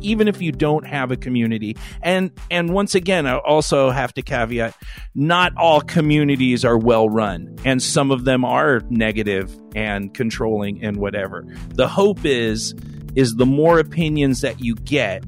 [0.00, 1.76] even if you don't have a community.
[2.02, 4.76] And, and once again, I also have to caveat,
[5.14, 10.96] not all communities are well run and some of them are negative and controlling and
[10.96, 11.44] whatever.
[11.70, 12.74] The hope is,
[13.14, 15.24] is the more opinions that you get,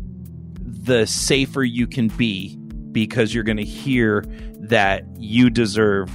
[0.59, 2.59] the safer you can be
[2.97, 4.25] because you're going to hear
[4.59, 6.11] that you deserve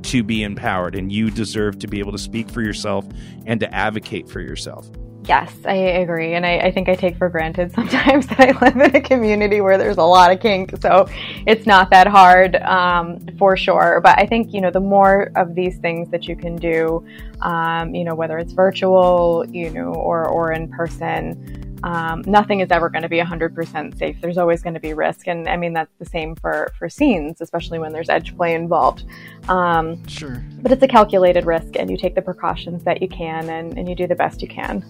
[0.00, 3.06] to be empowered and you deserve to be able to speak for yourself
[3.44, 4.90] and to advocate for yourself.
[5.26, 6.32] Yes, I agree.
[6.32, 9.60] And I, I, think I take for granted sometimes that I live in a community
[9.60, 10.72] where there's a lot of kink.
[10.80, 11.06] So
[11.46, 14.00] it's not that hard um, for sure.
[14.02, 17.06] But I think, you know, the more of these things that you can do,
[17.42, 22.70] um, you know, whether it's virtual, you know, or, or in person, um, nothing is
[22.70, 24.16] ever going to be 100% safe.
[24.20, 25.26] There's always going to be risk.
[25.26, 29.04] And I mean, that's the same for, for scenes, especially when there's edge play involved.
[29.48, 30.44] Um, sure.
[30.60, 33.88] But it's a calculated risk, and you take the precautions that you can and, and
[33.88, 34.84] you do the best you can.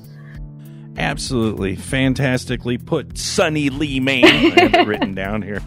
[0.99, 1.77] Absolutely.
[1.77, 4.27] Fantastically put, Sunny Lee Main.
[4.27, 5.63] I have it written down here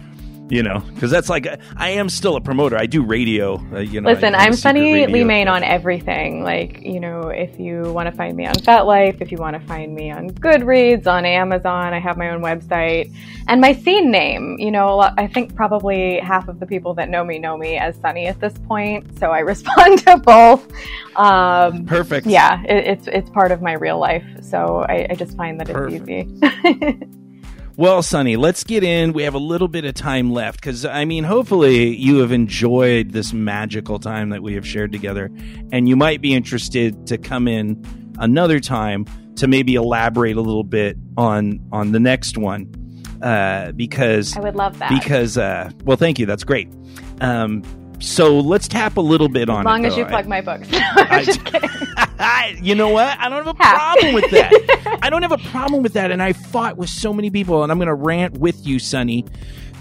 [0.50, 2.78] you know, because that's like I am still a promoter.
[2.78, 3.56] I do radio.
[3.74, 6.44] Uh, you know, listen, I'm Sunny Lee Main on everything.
[6.44, 9.68] Like, you know, if you want to find me on FetLife, if you want to
[9.68, 13.12] find me on Goodreads, on Amazon, I have my own website
[13.48, 14.58] and my scene name.
[14.60, 17.98] You know, I think probably half of the people that know me know me as
[17.98, 20.72] Sunny at this point, so I respond to both.
[21.16, 22.28] Um, Perfect.
[22.28, 25.70] Yeah, it, it's it's part of my real life, so I, I just find that
[25.70, 26.08] Perfect.
[26.08, 27.08] it's easy.
[27.78, 29.12] Well, Sonny, let's get in.
[29.12, 33.12] We have a little bit of time left because, I mean, hopefully you have enjoyed
[33.12, 35.30] this magical time that we have shared together.
[35.74, 37.84] And you might be interested to come in
[38.18, 39.06] another time
[39.36, 42.74] to maybe elaborate a little bit on on the next one.
[43.22, 44.90] Uh, because I would love that.
[44.90, 46.26] Because, uh, well, thank you.
[46.26, 46.70] That's great.
[47.20, 47.62] Um,
[48.00, 50.42] so let's tap a little bit on as long it, as you plug I, my
[50.42, 50.70] books.
[50.70, 52.05] No, I,
[52.62, 53.18] you know what?
[53.20, 55.00] I don't have a problem with that.
[55.02, 56.12] I don't have a problem with that.
[56.12, 59.26] And I fought with so many people, and I'm going to rant with you, Sonny,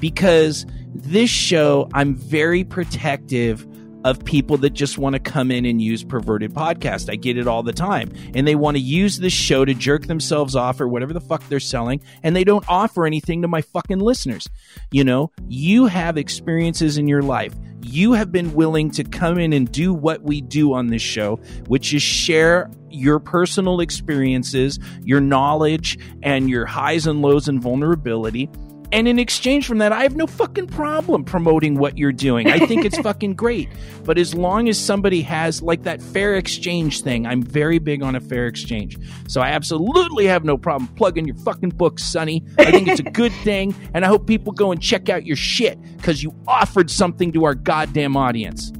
[0.01, 3.67] because this show, I'm very protective
[4.05, 7.11] of people that just want to come in and use perverted podcast.
[7.11, 8.13] I get it all the time.
[8.35, 11.47] And they want to use this show to jerk themselves off or whatever the fuck
[11.49, 14.49] they're selling, and they don't offer anything to my fucking listeners.
[14.93, 17.55] You know, you have experiences in your life.
[17.81, 21.37] You have been willing to come in and do what we do on this show,
[21.67, 28.49] which is share your personal experiences, your knowledge, and your highs and lows and vulnerability
[28.95, 32.49] and in exchange from that, I have no fucking problem promoting what you're doing.
[32.49, 33.69] I think it's fucking great.
[34.05, 38.15] But as long as somebody has like that fair exchange thing, I'm very big on
[38.15, 38.97] a fair exchange.
[39.27, 42.45] So I absolutely have no problem plugging your fucking books, Sonny.
[42.57, 43.75] I think it's a good thing.
[43.95, 47.47] And I hope people go and check out your shit because you offered something to
[47.47, 48.71] our goddamn audience.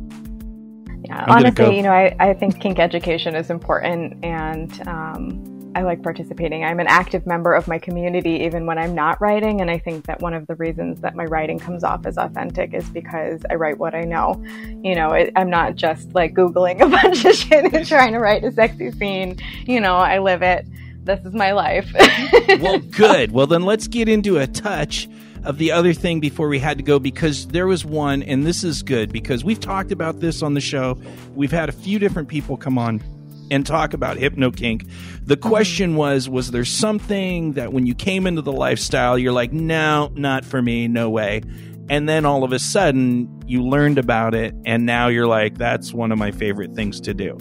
[1.07, 5.83] Yeah, I'm honestly, you know, I, I think kink education is important and, um, I
[5.83, 6.65] like participating.
[6.65, 9.61] I'm an active member of my community even when I'm not writing.
[9.61, 12.75] And I think that one of the reasons that my writing comes off as authentic
[12.75, 14.43] is because I write what I know.
[14.83, 18.19] You know, it, I'm not just like Googling a bunch of shit and trying to
[18.19, 19.39] write a sexy scene.
[19.67, 20.67] You know, I live it.
[21.05, 21.93] This is my life.
[22.61, 23.33] well, good.
[23.33, 25.09] Well, then let's get into a touch
[25.43, 28.65] of the other thing before we had to go because there was one, and this
[28.65, 30.97] is good because we've talked about this on the show.
[31.35, 33.03] We've had a few different people come on
[33.51, 34.87] and talk about hypno kink.
[35.25, 35.49] The mm-hmm.
[35.49, 40.11] question was was there something that when you came into the lifestyle you're like no,
[40.15, 41.43] not for me, no way.
[41.89, 45.93] And then all of a sudden you learned about it and now you're like that's
[45.93, 47.39] one of my favorite things to do.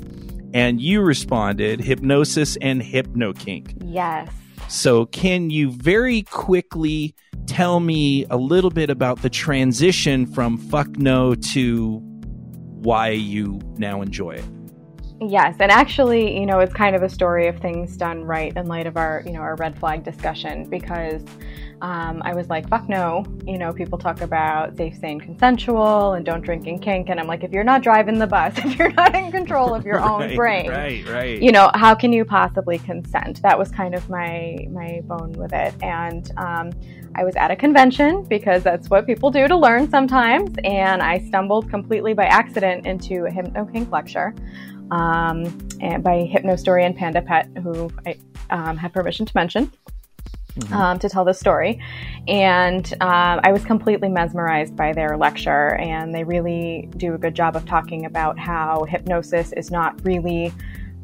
[0.53, 3.73] And you responded hypnosis and hypno kink.
[3.83, 4.29] Yes.
[4.67, 7.15] So can you very quickly
[7.47, 11.99] tell me a little bit about the transition from fuck no to
[12.81, 14.45] why you now enjoy it?
[15.29, 18.67] Yes, and actually, you know, it's kind of a story of things done right in
[18.67, 21.23] light of our, you know, our red flag discussion because
[21.81, 23.25] um, I was like, fuck no.
[23.45, 27.09] You know, people talk about safe, sane, consensual and don't drink and kink.
[27.09, 29.85] And I'm like, if you're not driving the bus, if you're not in control of
[29.85, 31.41] your right, own brain, right, right.
[31.41, 33.41] you know, how can you possibly consent?
[33.41, 35.73] That was kind of my, my bone with it.
[35.83, 36.71] And, um,
[37.15, 40.55] I was at a convention because that's what people do to learn sometimes.
[40.63, 44.33] And I stumbled completely by accident into a Hypno Kink lecture
[44.93, 45.45] um,
[45.81, 48.15] and by Hypnostorian Panda Pet, who I
[48.51, 49.71] um, have permission to mention
[50.55, 50.73] mm-hmm.
[50.73, 51.81] um, to tell the story.
[52.27, 57.33] And um, I was completely mesmerized by their lecture, and they really do a good
[57.33, 60.53] job of talking about how hypnosis is not really.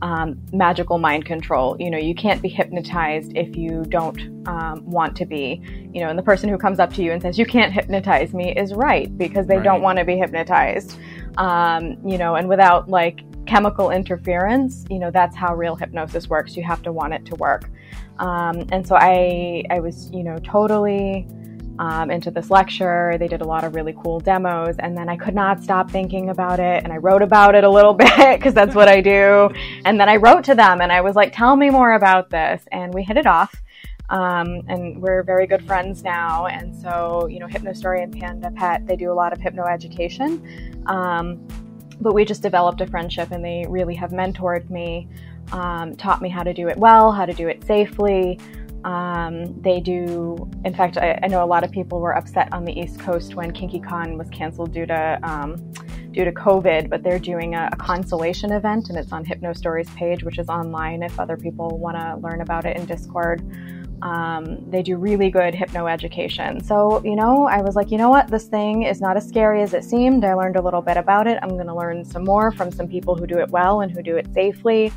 [0.01, 1.75] Um, magical mind control.
[1.77, 5.61] You know, you can't be hypnotized if you don't um, want to be.
[5.93, 8.33] You know, and the person who comes up to you and says, You can't hypnotize
[8.33, 9.63] me is right because they right.
[9.65, 10.97] don't want to be hypnotized.
[11.37, 13.19] Um, you know, and without like
[13.49, 16.55] chemical interference, you know, that's how real hypnosis works.
[16.55, 17.67] You have to want it to work.
[18.19, 21.27] Um, and so I, I was, you know, totally
[21.79, 23.15] um, into this lecture.
[23.17, 26.29] They did a lot of really cool demos, and then I could not stop thinking
[26.29, 26.83] about it.
[26.83, 29.49] And I wrote about it a little bit because that's what I do.
[29.83, 32.61] And then I wrote to them, and I was like, "Tell me more about this."
[32.71, 33.55] And we hit it off.
[34.09, 36.47] Um, and we're very good friends now.
[36.47, 40.83] And so, you know, Hypnostory and Panda Pet, they do a lot of hypno education.
[40.87, 41.47] Um,
[42.01, 45.07] but we just developed a friendship, and they really have mentored me
[45.51, 48.39] um, taught me how to do it well, how to do it safely.
[48.83, 52.63] Um, they do, in fact, I, I, know a lot of people were upset on
[52.63, 55.57] the East Coast when KinkyCon was canceled due to um,
[56.11, 60.23] due to COVID, but they're doing a, a, consolation event and it's on Hypnostories page,
[60.23, 63.43] which is online if other people want to learn about it in Discord.
[64.01, 66.63] Um, they do really good hypno education.
[66.63, 68.27] So, you know, I was like, you know what?
[68.27, 70.23] This thing is not as scary as it seemed.
[70.23, 71.37] I learned a little bit about it.
[71.41, 74.01] I'm going to learn some more from some people who do it well and who
[74.01, 74.93] do it safely.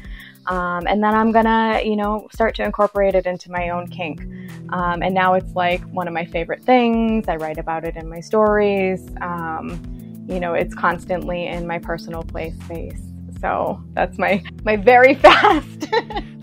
[0.47, 4.23] Um, and then I'm gonna, you know, start to incorporate it into my own kink.
[4.71, 7.29] Um, and now it's like one of my favorite things.
[7.29, 9.09] I write about it in my stories.
[9.21, 9.81] Um,
[10.29, 13.12] you know, it's constantly in my personal play space.
[13.43, 15.91] So that's my my very fast.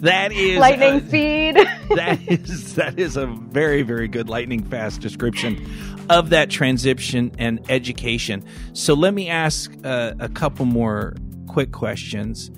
[0.02, 1.56] That is lightning uh, speed.
[1.95, 5.66] that is that is a very very good lightning fast description
[6.10, 8.43] of that transition and education.
[8.74, 11.16] So let me ask uh, a couple more
[11.47, 12.52] quick questions.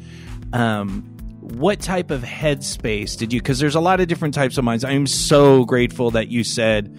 [0.54, 1.08] Um,
[1.42, 4.84] what type of headspace did you because there's a lot of different types of minds
[4.84, 6.96] i'm so grateful that you said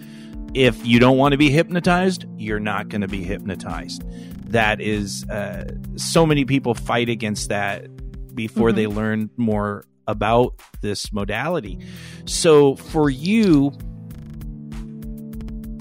[0.53, 4.03] if you don't want to be hypnotized you're not going to be hypnotized
[4.45, 5.65] that is uh,
[5.95, 7.87] so many people fight against that
[8.35, 8.77] before mm-hmm.
[8.77, 11.79] they learn more about this modality
[12.25, 13.69] so for you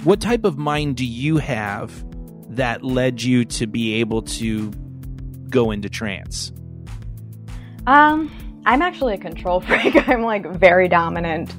[0.05, 2.05] what type of mind do you have
[2.55, 4.71] that led you to be able to
[5.49, 6.53] go into trance
[7.87, 8.31] um
[8.65, 10.09] I'm actually a control freak.
[10.09, 11.55] I'm like very dominant.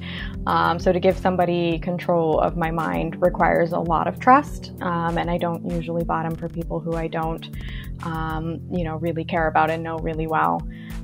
[0.46, 5.16] Um, so to give somebody control of my mind requires a lot of trust, um,
[5.16, 7.48] and I don't usually bottom for people who I don't,
[8.02, 10.60] um, you know, really care about and know really well.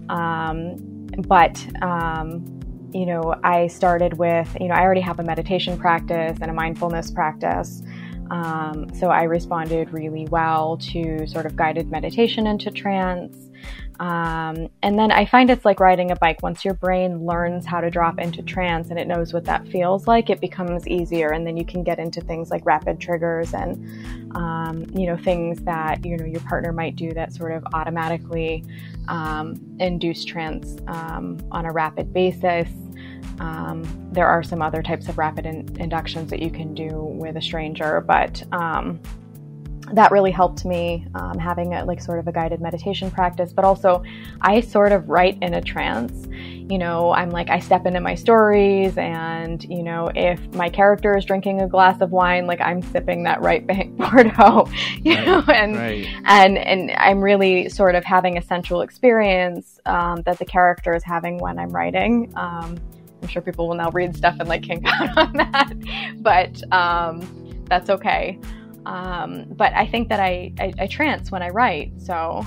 [0.08, 2.60] Um, but um,
[2.92, 6.54] you know, I started with, you know, I already have a meditation practice and a
[6.54, 7.82] mindfulness practice.
[8.30, 13.49] Um, so I responded really well to sort of guided meditation into trance.
[14.00, 16.42] Um, and then I find it's like riding a bike.
[16.42, 20.06] Once your brain learns how to drop into trance and it knows what that feels
[20.06, 21.32] like, it becomes easier.
[21.32, 25.60] And then you can get into things like rapid triggers and, um, you know, things
[25.64, 28.64] that, you know, your partner might do that sort of automatically
[29.08, 32.70] um, induce trance um, on a rapid basis.
[33.38, 37.36] Um, there are some other types of rapid in- inductions that you can do with
[37.36, 38.98] a stranger, but um,
[39.92, 43.64] that really helped me um, having a, like sort of a guided meditation practice but
[43.64, 44.02] also
[44.40, 46.26] i sort of write in a trance.
[46.70, 51.16] You know i'm like i step into my stories and you know if my character
[51.16, 54.68] is drinking a glass of wine like i'm sipping that right bank bordeaux
[55.02, 56.06] you right, know and right.
[56.26, 61.02] and and i'm really sort of having a sensual experience um, that the character is
[61.02, 62.32] having when i'm writing.
[62.36, 62.78] Um,
[63.20, 65.72] i'm sure people will now read stuff and like kink out on that
[66.18, 68.38] but um, that's okay
[68.86, 71.92] um, but I think that I, I, I trance when I write.
[72.00, 72.44] So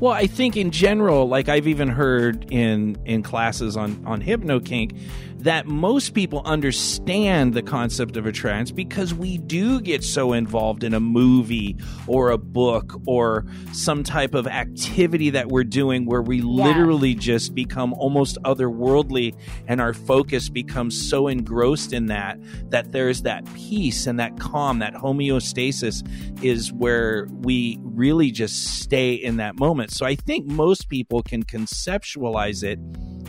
[0.00, 4.98] well, I think in general, like I've even heard in in classes on on hypnokink,
[5.46, 10.82] that most people understand the concept of a trance because we do get so involved
[10.82, 11.76] in a movie
[12.08, 17.54] or a book or some type of activity that we're doing where we literally just
[17.54, 19.36] become almost otherworldly
[19.68, 22.40] and our focus becomes so engrossed in that
[22.70, 26.04] that there's that peace and that calm, that homeostasis
[26.42, 29.92] is where we really just stay in that moment.
[29.92, 32.80] So I think most people can conceptualize it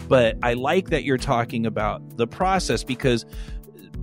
[0.08, 3.26] but I like that you're talking about the process because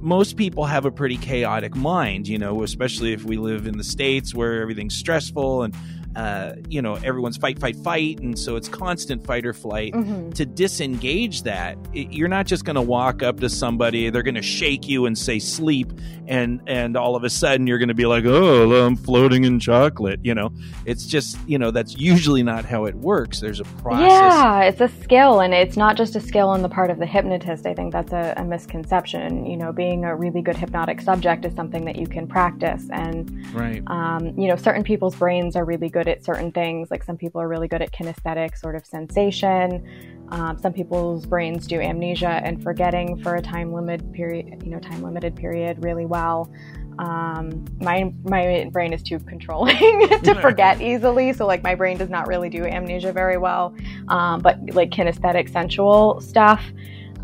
[0.01, 3.84] most people have a pretty chaotic mind, you know, especially if we live in the
[3.84, 5.74] States where everything's stressful and
[6.16, 9.92] uh, you know, everyone's fight, fight, fight, and so it's constant fight or flight.
[9.92, 10.30] Mm-hmm.
[10.30, 14.36] To disengage that, it, you're not just going to walk up to somebody; they're going
[14.36, 15.92] to shake you and say "sleep,"
[16.28, 19.58] and and all of a sudden you're going to be like, "Oh, I'm floating in
[19.58, 20.52] chocolate." You know,
[20.86, 23.40] it's just you know that's usually not how it works.
[23.40, 24.08] There's a process.
[24.08, 27.06] Yeah, it's a skill, and it's not just a skill on the part of the
[27.06, 27.66] hypnotist.
[27.66, 29.46] I think that's a, a misconception.
[29.46, 33.52] You know, being a really good hypnotic subject is something that you can practice, and
[33.52, 33.82] right.
[33.88, 36.90] Um, you know, certain people's brains are really good good at certain things.
[36.90, 39.86] Like some people are really good at kinesthetic sort of sensation.
[40.30, 44.78] Um, some people's brains do amnesia and forgetting for a time limit period, you know,
[44.78, 46.50] time limited period really well.
[46.98, 52.09] Um, my my brain is too controlling to forget easily, so like my brain does
[52.09, 53.74] not really do amnesia very well.
[54.09, 56.64] Um, but like kinesthetic, sensual stuff,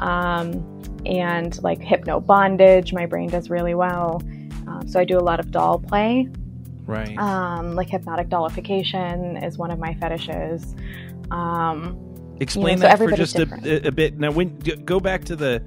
[0.00, 4.20] um, and like hypno bondage, my brain does really well.
[4.66, 6.28] Um, so I do a lot of doll play
[6.90, 7.16] Right.
[7.18, 10.74] Um, like hypnotic dollification is one of my fetishes.
[11.30, 11.96] Um,
[12.40, 14.18] Explain you know, that so for just a, a, bit.
[14.18, 15.62] Now, when go back to the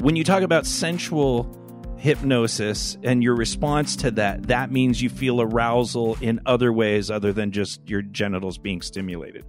[0.00, 1.50] when you talk about sensual
[1.96, 7.32] hypnosis and your response to that, that means you feel arousal in other ways other
[7.32, 9.46] than just your genitals being stimulated.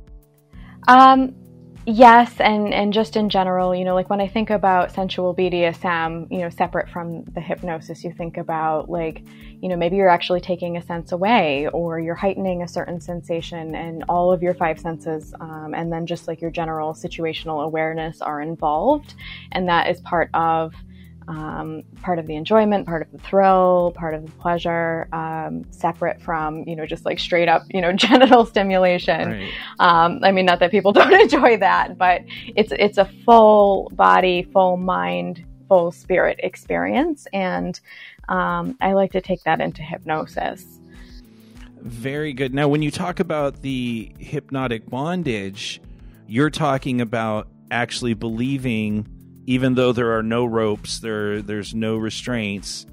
[0.87, 1.35] Um,
[1.89, 6.29] Yes, and and just in general, you know, like when I think about sensual BDSM,
[6.29, 9.23] you know, separate from the hypnosis, you think about like,
[9.61, 13.73] you know, maybe you're actually taking a sense away, or you're heightening a certain sensation,
[13.73, 18.21] and all of your five senses, um, and then just like your general situational awareness
[18.21, 19.13] are involved,
[19.53, 20.73] and that is part of
[21.27, 26.21] um, part of the enjoyment, part of the thrill, part of the pleasure, um, separate
[26.21, 29.31] from you know just like straight up you know genital stimulation.
[29.31, 29.51] Right.
[29.79, 32.21] Um, I mean, not that people don't enjoy that, but
[32.55, 37.79] it's it's a full body, full mind, full spirit experience, and
[38.29, 40.79] um, I like to take that into hypnosis.
[41.81, 42.53] Very good.
[42.53, 45.79] Now, when you talk about the hypnotic bondage,
[46.27, 49.05] you're talking about actually believing
[49.47, 52.85] even though there are no ropes, there there's no restraints,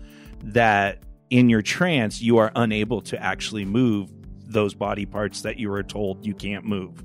[0.42, 4.10] that in your trance you are unable to actually move
[4.46, 7.02] those body parts that you are told you can't move.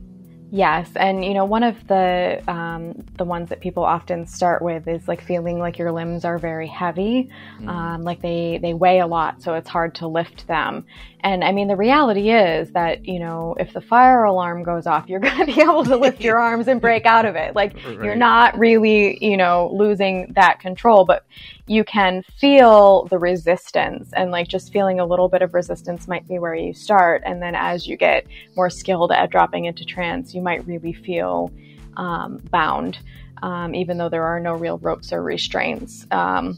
[0.52, 4.88] Yes, and you know one of the um, the ones that people often start with
[4.88, 7.30] is like feeling like your limbs are very heavy,
[7.60, 7.68] mm.
[7.68, 10.86] um, like they they weigh a lot, so it's hard to lift them.
[11.22, 15.08] And I mean, the reality is that you know if the fire alarm goes off,
[15.08, 17.56] you're going to be able to lift your arms and break out of it.
[17.56, 18.04] Like right.
[18.04, 21.26] you're not really you know losing that control, but
[21.70, 26.28] you can feel the resistance and like just feeling a little bit of resistance might
[26.28, 30.34] be where you start, and then as you get more skilled at dropping into trance
[30.34, 31.52] you might really feel
[31.96, 32.98] um, bound,
[33.44, 36.08] um, even though there are no real ropes or restraints.
[36.10, 36.58] Um,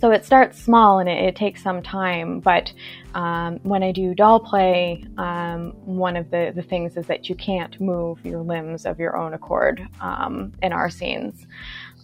[0.00, 2.72] so it starts small and it, it takes some time, but
[3.14, 7.34] um, when I do doll play, um, one of the, the things is that you
[7.34, 11.44] can't move your limbs of your own accord um, in our scenes.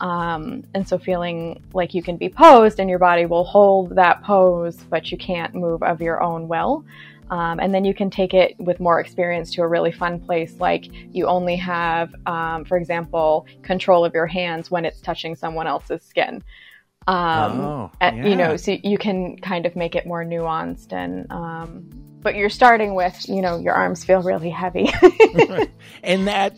[0.05, 4.23] Um, and so feeling like you can be posed and your body will hold that
[4.23, 6.85] pose, but you can't move of your own will.
[7.31, 10.61] Um, and then you can take it with more experience to a really fun place,
[10.61, 15.67] like you only have, um, for example, control of your hands when it's touching someone
[15.67, 16.45] else's skin.
[17.07, 18.27] Um, oh, yeah.
[18.27, 21.31] You know, so you can kind of make it more nuanced and.
[21.33, 21.89] Um,
[22.21, 24.91] but you're starting with, you know, your arms feel really heavy,
[26.03, 26.57] and that,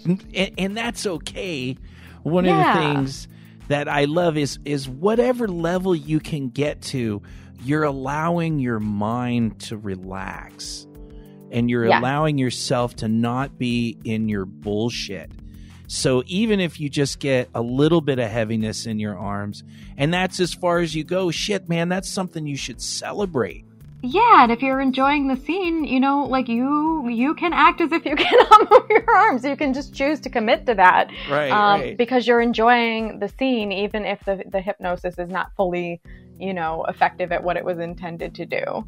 [0.56, 1.76] and that's okay.
[2.22, 2.70] One yeah.
[2.70, 3.26] of the things
[3.68, 7.22] that I love is is whatever level you can get to
[7.64, 10.86] you're allowing your mind to relax
[11.50, 11.98] and you're yeah.
[11.98, 15.30] allowing yourself to not be in your bullshit.
[15.88, 19.62] So even if you just get a little bit of heaviness in your arms,
[19.96, 23.64] and that's as far as you go, shit, man, that's something you should celebrate.
[24.02, 27.92] Yeah, and if you're enjoying the scene, you know, like you you can act as
[27.92, 29.44] if you cannot move your arms.
[29.44, 31.96] You can just choose to commit to that, right, um, right?
[31.96, 36.00] Because you're enjoying the scene, even if the the hypnosis is not fully
[36.38, 38.84] you know, effective at what it was intended to do.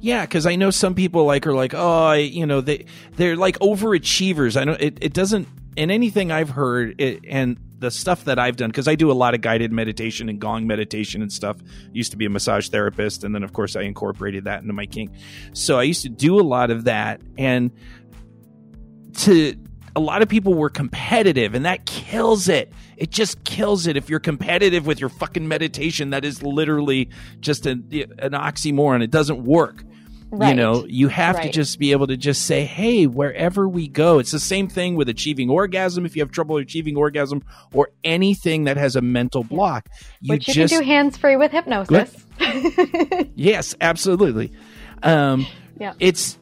[0.00, 2.84] Yeah, because I know some people like are like, oh, I, you know, they
[3.16, 4.60] they're like overachievers.
[4.60, 8.56] I know it, it doesn't in anything I've heard, it, and the stuff that I've
[8.56, 11.56] done because I do a lot of guided meditation and gong meditation and stuff.
[11.92, 14.86] Used to be a massage therapist, and then of course I incorporated that into my
[14.86, 15.12] kink.
[15.52, 17.72] So I used to do a lot of that, and
[19.18, 19.54] to
[19.96, 22.72] a lot of people were competitive, and that kills it.
[22.96, 26.10] It just kills it if you're competitive with your fucking meditation.
[26.10, 27.08] That is literally
[27.40, 27.88] just an,
[28.18, 29.02] an oxymoron.
[29.02, 29.84] It doesn't work.
[30.32, 30.50] Right.
[30.50, 31.44] You know, you have right.
[31.44, 34.94] to just be able to just say, hey, wherever we go, it's the same thing
[34.94, 36.06] with achieving orgasm.
[36.06, 37.42] If you have trouble achieving orgasm
[37.72, 39.88] or anything that has a mental block,
[40.20, 42.24] you Which you just, can do hands free with hypnosis.
[43.34, 44.52] yes, absolutely.
[45.02, 45.46] Um,
[45.78, 45.94] yeah.
[45.98, 46.38] It's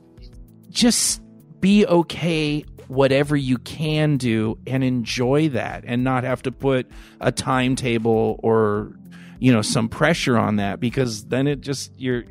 [0.68, 1.22] just
[1.60, 6.86] be okay whatever you can do and enjoy that and not have to put
[7.20, 8.92] a timetable or
[9.38, 12.24] you know some pressure on that because then it just you're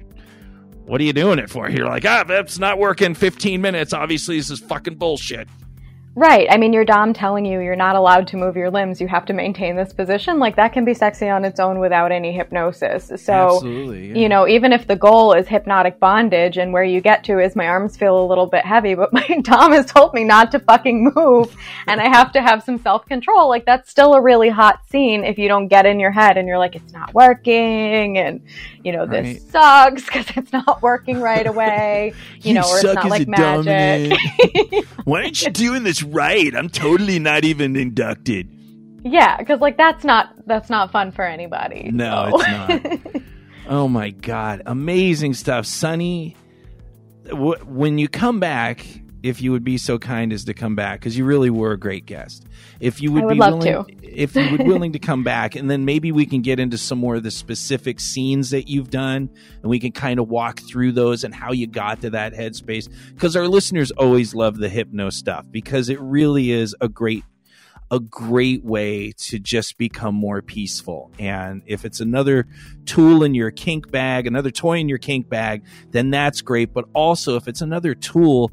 [0.88, 1.70] what are you doing it for?
[1.70, 3.94] You're like, ah, that's not working 15 minutes.
[3.94, 5.48] Obviously, this is fucking bullshit.
[6.18, 6.48] Right.
[6.50, 9.24] I mean, your Dom telling you you're not allowed to move your limbs, you have
[9.26, 13.12] to maintain this position, like that can be sexy on its own without any hypnosis.
[13.24, 14.16] So, yeah.
[14.16, 17.56] you know, even if the goal is hypnotic bondage and where you get to is
[17.56, 20.60] my arms feel a little bit heavy, but my Dom has told me not to
[20.60, 24.50] fucking move and I have to have some self control, like that's still a really
[24.50, 28.18] hot scene if you don't get in your head and you're like, it's not working
[28.18, 28.42] and,
[28.84, 29.42] you know, this right.
[29.52, 34.18] sucks because it's not working right away, you, you know, or it's not like magic.
[35.04, 36.56] Why aren't you doing this right.
[36.56, 38.48] I'm totally not even inducted.
[39.04, 41.90] Yeah, because like that's not that's not fun for anybody.
[41.92, 42.42] No, so.
[42.42, 43.24] it's not.
[43.68, 46.36] oh my god, amazing stuff, Sunny.
[47.26, 48.86] W- when you come back,
[49.28, 51.78] if you would be so kind as to come back because you really were a
[51.78, 52.46] great guest.
[52.80, 53.86] If you would, would be willing, to.
[54.04, 56.98] if you would willing to come back, and then maybe we can get into some
[56.98, 59.30] more of the specific scenes that you've done,
[59.62, 62.90] and we can kind of walk through those and how you got to that headspace.
[63.14, 67.24] Because our listeners always love the hypno stuff because it really is a great
[67.90, 71.12] a great way to just become more peaceful.
[71.18, 72.46] And if it's another
[72.86, 76.74] tool in your kink bag, another toy in your kink bag, then that's great.
[76.74, 78.52] But also, if it's another tool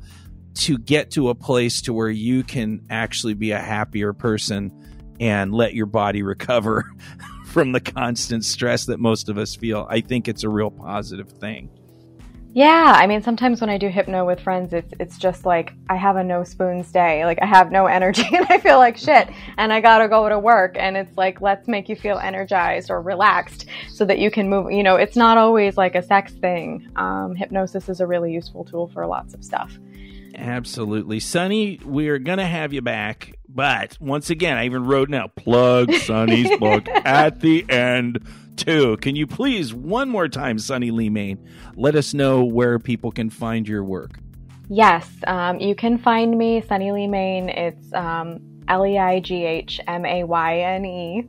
[0.54, 4.72] to get to a place to where you can actually be a happier person
[5.20, 6.90] and let your body recover
[7.46, 9.86] from the constant stress that most of us feel.
[9.88, 11.70] I think it's a real positive thing.
[12.56, 15.96] Yeah, I mean sometimes when I do hypno with friends it's it's just like I
[15.96, 17.24] have a no spoons day.
[17.24, 19.28] Like I have no energy and I feel like shit
[19.58, 22.90] and I got to go to work and it's like let's make you feel energized
[22.90, 26.32] or relaxed so that you can move, you know, it's not always like a sex
[26.34, 26.88] thing.
[26.94, 29.76] Um, hypnosis is a really useful tool for lots of stuff.
[30.34, 31.20] Absolutely.
[31.20, 33.38] Sunny, we're going to have you back.
[33.48, 38.96] But once again, I even wrote now plug Sunny's book at the end, too.
[38.96, 43.30] Can you please, one more time, Sunny Leigh Mayne, let us know where people can
[43.30, 44.18] find your work?
[44.68, 45.08] Yes.
[45.26, 47.48] Um, you can find me, Sunny Leigh Mayne.
[47.48, 51.28] It's um, L E I G H M A Y N E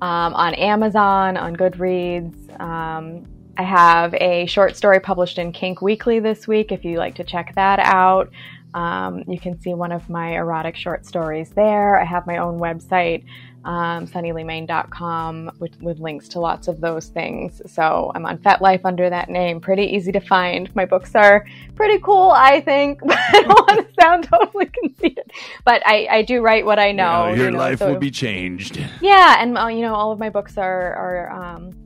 [0.00, 2.60] um, on Amazon, on Goodreads.
[2.60, 3.24] Um,
[3.56, 7.24] I have a short story published in Kink Weekly this week if you like to
[7.24, 8.30] check that out.
[8.74, 12.00] Um, you can see one of my erotic short stories there.
[12.00, 13.24] I have my own website,
[13.64, 17.62] um, sunnyleighmayne.com, with, with links to lots of those things.
[17.72, 19.60] So I'm on FetLife under that name.
[19.60, 20.74] Pretty easy to find.
[20.74, 22.98] My books are pretty cool, I think.
[23.08, 25.30] I don't want to sound totally conceited,
[25.64, 27.28] but I, I do write what I know.
[27.28, 28.84] your you know, life so, will be changed.
[29.00, 31.30] Yeah, and uh, you know all of my books are are.
[31.30, 31.83] Um,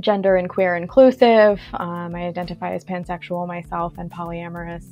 [0.00, 1.60] gender and queer inclusive.
[1.74, 4.84] Um, I identify as pansexual myself and polyamorous.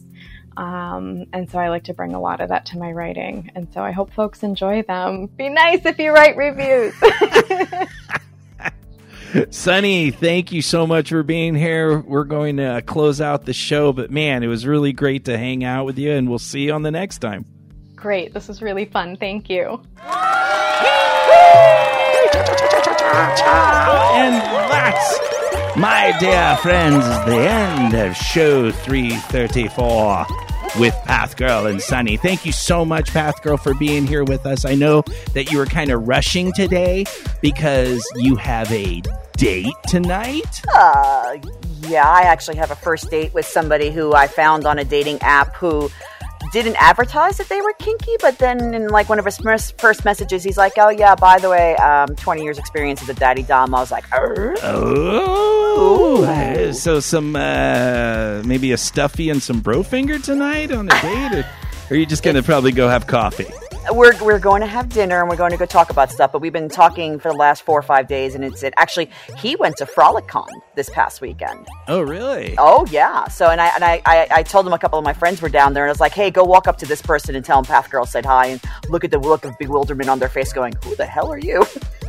[0.56, 3.50] Um, and so I like to bring a lot of that to my writing.
[3.54, 5.26] And so I hope folks enjoy them.
[5.26, 6.94] Be nice if you write reviews.
[9.50, 11.98] Sunny, thank you so much for being here.
[11.98, 15.62] We're going to close out the show, but man, it was really great to hang
[15.62, 17.44] out with you, and we'll see you on the next time.
[17.94, 18.32] Great.
[18.32, 19.16] This was really fun.
[19.16, 19.82] Thank you.
[25.77, 30.27] My dear friends, the end of show 334
[30.78, 32.16] with Path Girl and Sunny.
[32.16, 34.65] Thank you so much, Path Girl, for being here with us.
[34.65, 35.03] I know
[35.35, 37.05] that you were kind of rushing today
[37.43, 39.03] because you have a
[39.36, 40.62] date tonight.
[40.74, 41.36] Uh,
[41.82, 45.20] yeah, I actually have a first date with somebody who I found on a dating
[45.20, 45.90] app who
[46.52, 50.43] didn't advertise that they were kinky, but then in like one of his first messages,
[50.43, 53.74] he's like, "Oh yeah, by the way, um, 20 years experience as a daddy dom."
[53.74, 54.55] I was like, "Oh,
[56.73, 61.40] so some uh, maybe a stuffy and some bro finger tonight on a date, or,
[61.40, 61.47] or
[61.90, 63.47] are you just gonna probably go have coffee?"
[63.92, 66.32] We're we're going to have dinner and we're going to go talk about stuff.
[66.32, 68.74] But we've been talking for the last four or five days, and it's it.
[68.76, 71.66] Actually, he went to Frolicon this past weekend.
[71.86, 72.54] Oh, really?
[72.58, 73.28] Oh, yeah.
[73.28, 75.48] So, and I and I, I I told him a couple of my friends were
[75.48, 77.62] down there, and I was like, hey, go walk up to this person and tell
[77.62, 80.52] them Path Girl said hi, and look at the look of bewilderment on their face,
[80.52, 81.64] going, who the hell are you?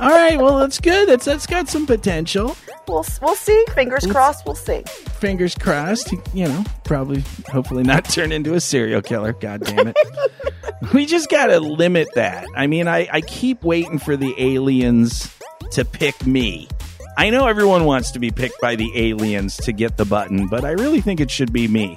[0.00, 1.08] All right, well, that's good.
[1.08, 2.56] That's that's got some potential.
[2.88, 3.64] We'll we'll see.
[3.74, 4.44] Fingers crossed.
[4.44, 4.82] We'll see.
[5.18, 6.12] Fingers crossed.
[6.34, 9.32] You know, probably, hopefully, not turn into a serial killer.
[9.32, 9.96] God damn it.
[10.94, 12.46] we just gotta limit that.
[12.56, 15.34] I mean, I I keep waiting for the aliens
[15.72, 16.68] to pick me.
[17.16, 20.64] I know everyone wants to be picked by the aliens to get the button, but
[20.64, 21.96] I really think it should be me.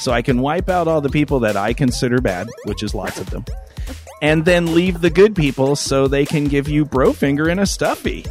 [0.00, 3.20] So I can wipe out all the people that I consider bad, which is lots
[3.20, 3.44] of them
[4.22, 8.24] and then leave the good people so they can give you Brofinger and a stuffy.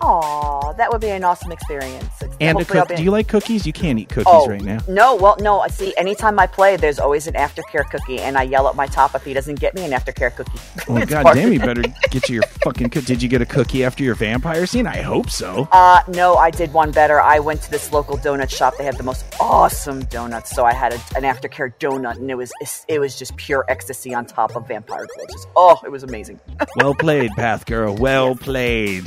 [0.00, 2.22] Aw, that would be an awesome experience.
[2.40, 3.66] And a cook- do you like cookies?
[3.66, 4.78] You can't eat cookies oh, right now.
[4.88, 5.60] No, well, no.
[5.60, 8.86] I See, anytime I play, there's always an aftercare cookie, and I yell at my
[8.86, 10.52] top if he doesn't get me an aftercare cookie.
[10.86, 11.50] Oh god damn!
[11.50, 12.88] You better get you your fucking.
[12.88, 14.86] Did you get a cookie after your vampire scene?
[14.86, 15.66] I hope so.
[15.72, 17.20] Uh, no, I did one better.
[17.20, 18.74] I went to this local donut shop.
[18.76, 22.34] They have the most awesome donuts, so I had a, an aftercare donut, and it
[22.34, 22.52] was
[22.86, 25.46] it was just pure ecstasy on top of vampire glitches.
[25.56, 26.38] Oh, it was amazing.
[26.76, 27.94] well played, Path Girl.
[27.94, 29.04] Well played.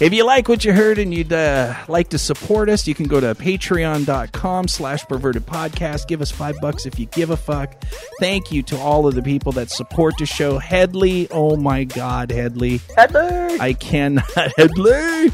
[0.00, 3.06] If you like what you heard and you'd uh, like to support us, you can
[3.06, 6.08] go to patreon.com slash perverted podcast.
[6.08, 7.80] Give us five bucks if you give a fuck.
[8.18, 10.58] Thank you to all of the people that support the show.
[10.58, 12.80] Headley, oh my God, Headley.
[12.96, 13.60] Headley!
[13.60, 14.24] I cannot,
[14.56, 15.30] Headley!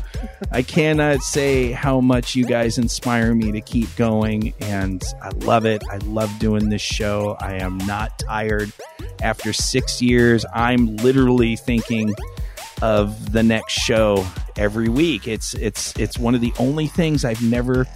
[0.53, 5.65] I cannot say how much you guys inspire me to keep going, and I love
[5.65, 5.83] it.
[5.91, 7.35] I love doing this show.
[7.41, 8.71] I am not tired.
[9.23, 12.15] After six years, I'm literally thinking
[12.83, 14.27] of the next show
[14.61, 15.27] every week.
[15.27, 17.87] It's it's it's one of the only things I've never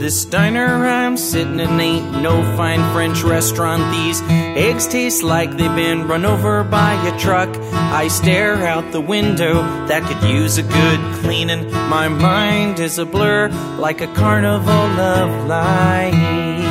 [0.08, 3.92] This diner I'm sitting in ain't no fine French restaurant.
[3.92, 4.22] These
[4.56, 7.54] eggs taste like they've been run over by a truck.
[7.74, 9.56] I stare out the window
[9.86, 11.70] that could use a good cleaning.
[11.90, 13.48] My mind is a blur
[13.78, 16.67] like a carnival of lights.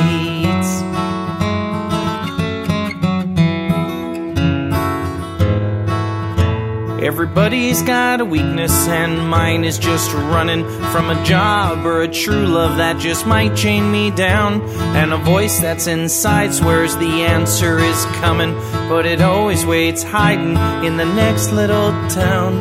[7.08, 10.62] Everybody's got a weakness, and mine is just running
[10.92, 14.60] from a job or a true love that just might chain me down.
[14.94, 18.52] And a voice that's inside swears the answer is coming,
[18.90, 22.52] but it always waits hiding in the next little town.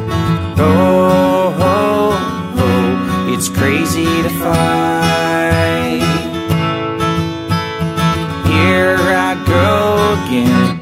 [0.58, 6.00] Oh, oh, oh, it's crazy to fight.
[8.48, 10.80] Here I go again,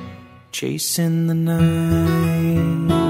[0.51, 3.05] chasing the night.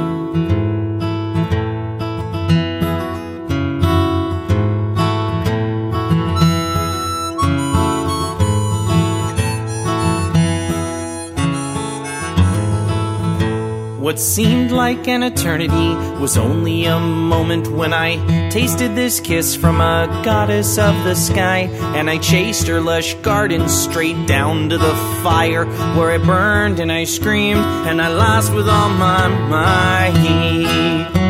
[14.15, 18.15] What seemed like an eternity was only a moment when I
[18.49, 21.67] tasted this kiss from a goddess of the sky.
[21.97, 25.65] And I chased her lush garden straight down to the fire
[25.97, 31.24] where it burned and I screamed and I lost with all my might.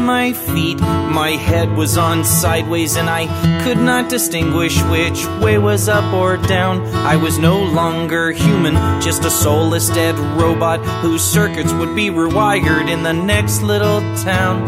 [0.00, 3.26] My feet, my head was on sideways, and I
[3.62, 6.86] could not distinguish which way was up or down.
[6.94, 12.88] I was no longer human, just a soulless dead robot whose circuits would be rewired
[12.90, 14.62] in the next little town.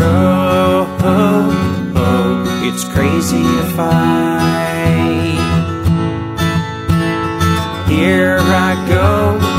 [0.00, 4.32] Oh, oh, oh, it's crazy to fight.
[7.88, 9.52] Here I go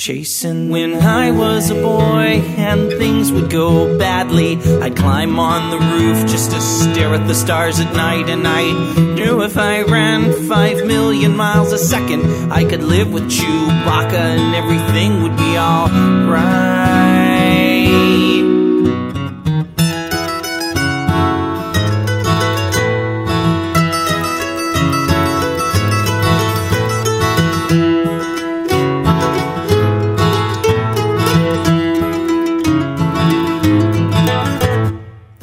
[0.00, 4.56] Chasing when I was a boy and things would go badly.
[4.80, 8.30] I'd climb on the roof just to stare at the stars at night.
[8.30, 8.62] And I
[9.14, 14.54] knew if I ran five million miles a second, I could live with Chewbacca and
[14.54, 16.80] everything would be alright.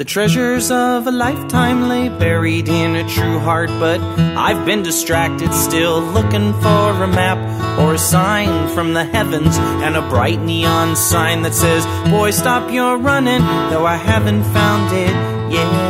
[0.08, 6.00] Treasures of a lifetime lay buried in a true heart, but I've been distracted still
[6.02, 7.38] looking for a map
[7.78, 12.72] or a sign from the heavens and a bright neon sign that says, Boy, stop
[12.72, 15.87] your running, though I haven't found it yet.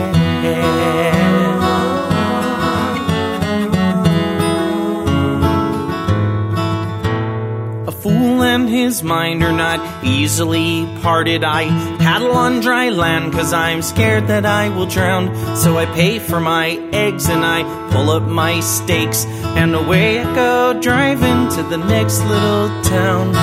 [8.67, 11.43] His mind are not easily parted.
[11.43, 11.67] I
[11.97, 15.55] paddle on dry land cause I'm scared that I will drown.
[15.55, 19.25] So I pay for my eggs and I pull up my stakes.
[19.25, 23.33] And away I go driving to the next little town.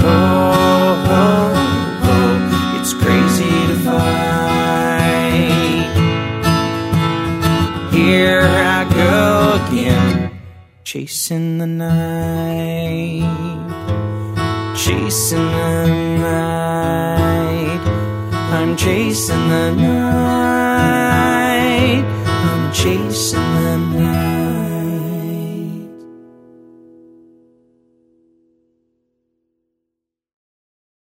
[0.00, 1.52] Oh, oh,
[2.04, 4.32] oh, it's crazy to fight.
[7.92, 10.40] Here I go again,
[10.84, 13.61] chasing the night
[14.84, 15.86] chasing the
[16.18, 17.82] night.
[18.52, 21.22] I'm chasing the night.
[22.26, 24.31] I'm chasing the